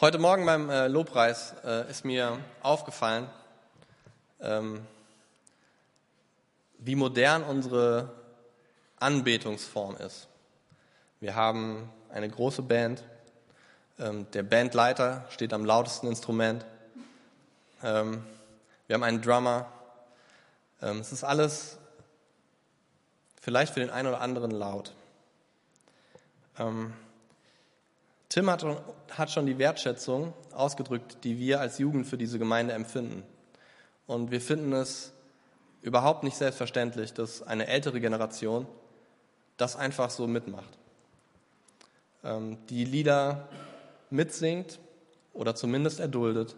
Heute 0.00 0.18
Morgen 0.18 0.44
beim 0.44 0.68
äh, 0.70 0.88
Lobpreis 0.88 1.54
äh, 1.64 1.88
ist 1.88 2.04
mir 2.04 2.38
aufgefallen, 2.62 3.30
ähm, 4.40 4.84
wie 6.78 6.96
modern 6.96 7.42
unsere 7.44 8.12
Anbetungsform 8.96 9.96
ist. 9.96 10.28
Wir 11.20 11.34
haben 11.34 11.90
eine 12.10 12.28
große 12.28 12.62
Band. 12.62 13.04
Ähm, 13.98 14.26
der 14.32 14.42
Bandleiter 14.42 15.24
steht 15.30 15.52
am 15.52 15.64
lautesten 15.64 16.08
Instrument. 16.08 16.66
Ähm, 17.82 18.24
wir 18.86 18.94
haben 18.94 19.04
einen 19.04 19.22
Drummer. 19.22 19.72
Ähm, 20.82 20.98
es 20.98 21.12
ist 21.12 21.24
alles 21.24 21.78
vielleicht 23.44 23.74
für 23.74 23.80
den 23.80 23.90
einen 23.90 24.08
oder 24.08 24.22
anderen 24.22 24.50
laut. 24.50 24.94
Ähm, 26.58 26.94
Tim 28.30 28.48
hat, 28.48 28.64
hat 29.10 29.30
schon 29.30 29.44
die 29.44 29.58
Wertschätzung 29.58 30.32
ausgedrückt, 30.54 31.18
die 31.24 31.38
wir 31.38 31.60
als 31.60 31.76
Jugend 31.76 32.06
für 32.06 32.16
diese 32.16 32.38
Gemeinde 32.38 32.72
empfinden. 32.72 33.22
Und 34.06 34.30
wir 34.30 34.40
finden 34.40 34.72
es 34.72 35.12
überhaupt 35.82 36.24
nicht 36.24 36.38
selbstverständlich, 36.38 37.12
dass 37.12 37.42
eine 37.42 37.66
ältere 37.66 38.00
Generation 38.00 38.66
das 39.58 39.76
einfach 39.76 40.08
so 40.08 40.26
mitmacht. 40.26 40.78
Ähm, 42.24 42.56
die 42.70 42.86
Lieder 42.86 43.46
mitsingt 44.08 44.78
oder 45.34 45.54
zumindest 45.54 46.00
erduldet. 46.00 46.56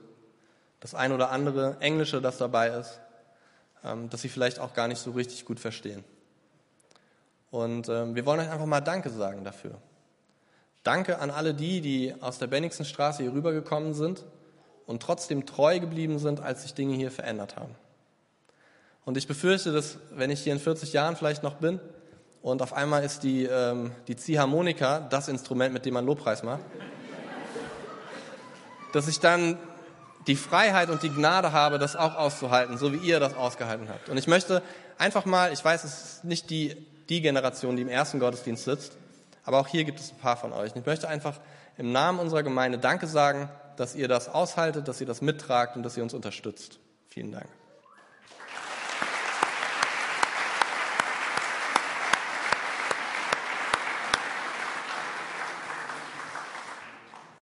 Das 0.79 0.94
ein 0.94 1.11
oder 1.11 1.33
andere 1.33 1.79
Englische, 1.81 2.20
das 2.20 2.38
dabei 2.38 2.68
ist, 2.68 3.01
ähm, 3.83 4.09
das 4.09 4.22
sie 4.22 4.29
vielleicht 4.29 4.61
auch 4.61 4.72
gar 4.72 4.87
nicht 4.87 5.01
so 5.01 5.11
richtig 5.11 5.44
gut 5.44 5.59
verstehen. 5.59 6.05
Und 7.56 7.88
ähm, 7.88 8.14
wir 8.14 8.26
wollen 8.26 8.40
euch 8.40 8.50
einfach 8.50 8.66
mal 8.66 8.82
Danke 8.82 9.08
sagen 9.08 9.42
dafür. 9.42 9.78
Danke 10.82 11.20
an 11.20 11.30
alle 11.30 11.54
die, 11.54 11.80
die 11.80 12.14
aus 12.20 12.38
der 12.38 12.48
Benningsenstraße 12.48 13.22
hier 13.22 13.32
rübergekommen 13.32 13.94
sind 13.94 14.26
und 14.84 15.02
trotzdem 15.02 15.46
treu 15.46 15.80
geblieben 15.80 16.18
sind, 16.18 16.40
als 16.40 16.64
sich 16.64 16.74
Dinge 16.74 16.94
hier 16.94 17.10
verändert 17.10 17.56
haben. 17.56 17.74
Und 19.06 19.16
ich 19.16 19.26
befürchte, 19.26 19.72
dass 19.72 19.96
wenn 20.10 20.30
ich 20.30 20.40
hier 20.42 20.52
in 20.52 20.58
40 20.58 20.92
Jahren 20.92 21.16
vielleicht 21.16 21.42
noch 21.42 21.54
bin 21.54 21.80
und 22.42 22.60
auf 22.60 22.74
einmal 22.74 23.02
ist 23.02 23.22
die, 23.22 23.44
ähm, 23.44 23.90
die 24.06 24.16
Ziehharmonika 24.16 25.00
das 25.00 25.28
Instrument, 25.28 25.72
mit 25.72 25.86
dem 25.86 25.94
man 25.94 26.04
Lobpreis 26.04 26.42
macht, 26.42 26.64
dass 28.92 29.09
ich 29.09 29.18
dann 29.18 29.57
die 30.26 30.36
Freiheit 30.36 30.90
und 30.90 31.02
die 31.02 31.11
Gnade 31.11 31.52
habe, 31.52 31.78
das 31.78 31.96
auch 31.96 32.16
auszuhalten, 32.16 32.76
so 32.76 32.92
wie 32.92 32.98
ihr 32.98 33.18
das 33.18 33.32
ausgehalten 33.32 33.88
habt. 33.88 34.11
Und 34.11 34.18
ich 34.18 34.26
möchte 34.26 34.62
einfach 34.98 35.24
mal, 35.24 35.54
ich 35.54 35.64
weiß, 35.64 35.84
es 35.84 36.04
ist 36.04 36.24
nicht 36.24 36.50
die, 36.50 36.86
die 37.09 37.20
Generation, 37.20 37.76
die 37.76 37.82
im 37.82 37.88
ersten 37.88 38.18
Gottesdienst 38.18 38.64
sitzt, 38.64 38.96
aber 39.44 39.61
auch 39.61 39.68
hier 39.68 39.84
gibt 39.84 40.00
es 40.00 40.12
ein 40.12 40.18
paar 40.18 40.36
von 40.36 40.52
euch. 40.52 40.72
Und 40.74 40.80
ich 40.80 40.86
möchte 40.86 41.09
einfach 41.09 41.38
im 41.78 41.92
Namen 41.92 42.18
unserer 42.18 42.42
Gemeinde 42.42 42.78
Danke 42.78 43.07
sagen, 43.07 43.48
dass 43.76 43.94
ihr 43.94 44.09
das 44.09 44.28
aushaltet, 44.28 44.88
dass 44.88 45.00
ihr 45.00 45.07
das 45.07 45.20
mittragt 45.22 45.76
und 45.76 45.82
dass 45.82 45.96
ihr 45.96 46.02
uns 46.02 46.14
unterstützt. 46.14 46.80
Vielen 47.09 47.32
Dank. 47.32 47.46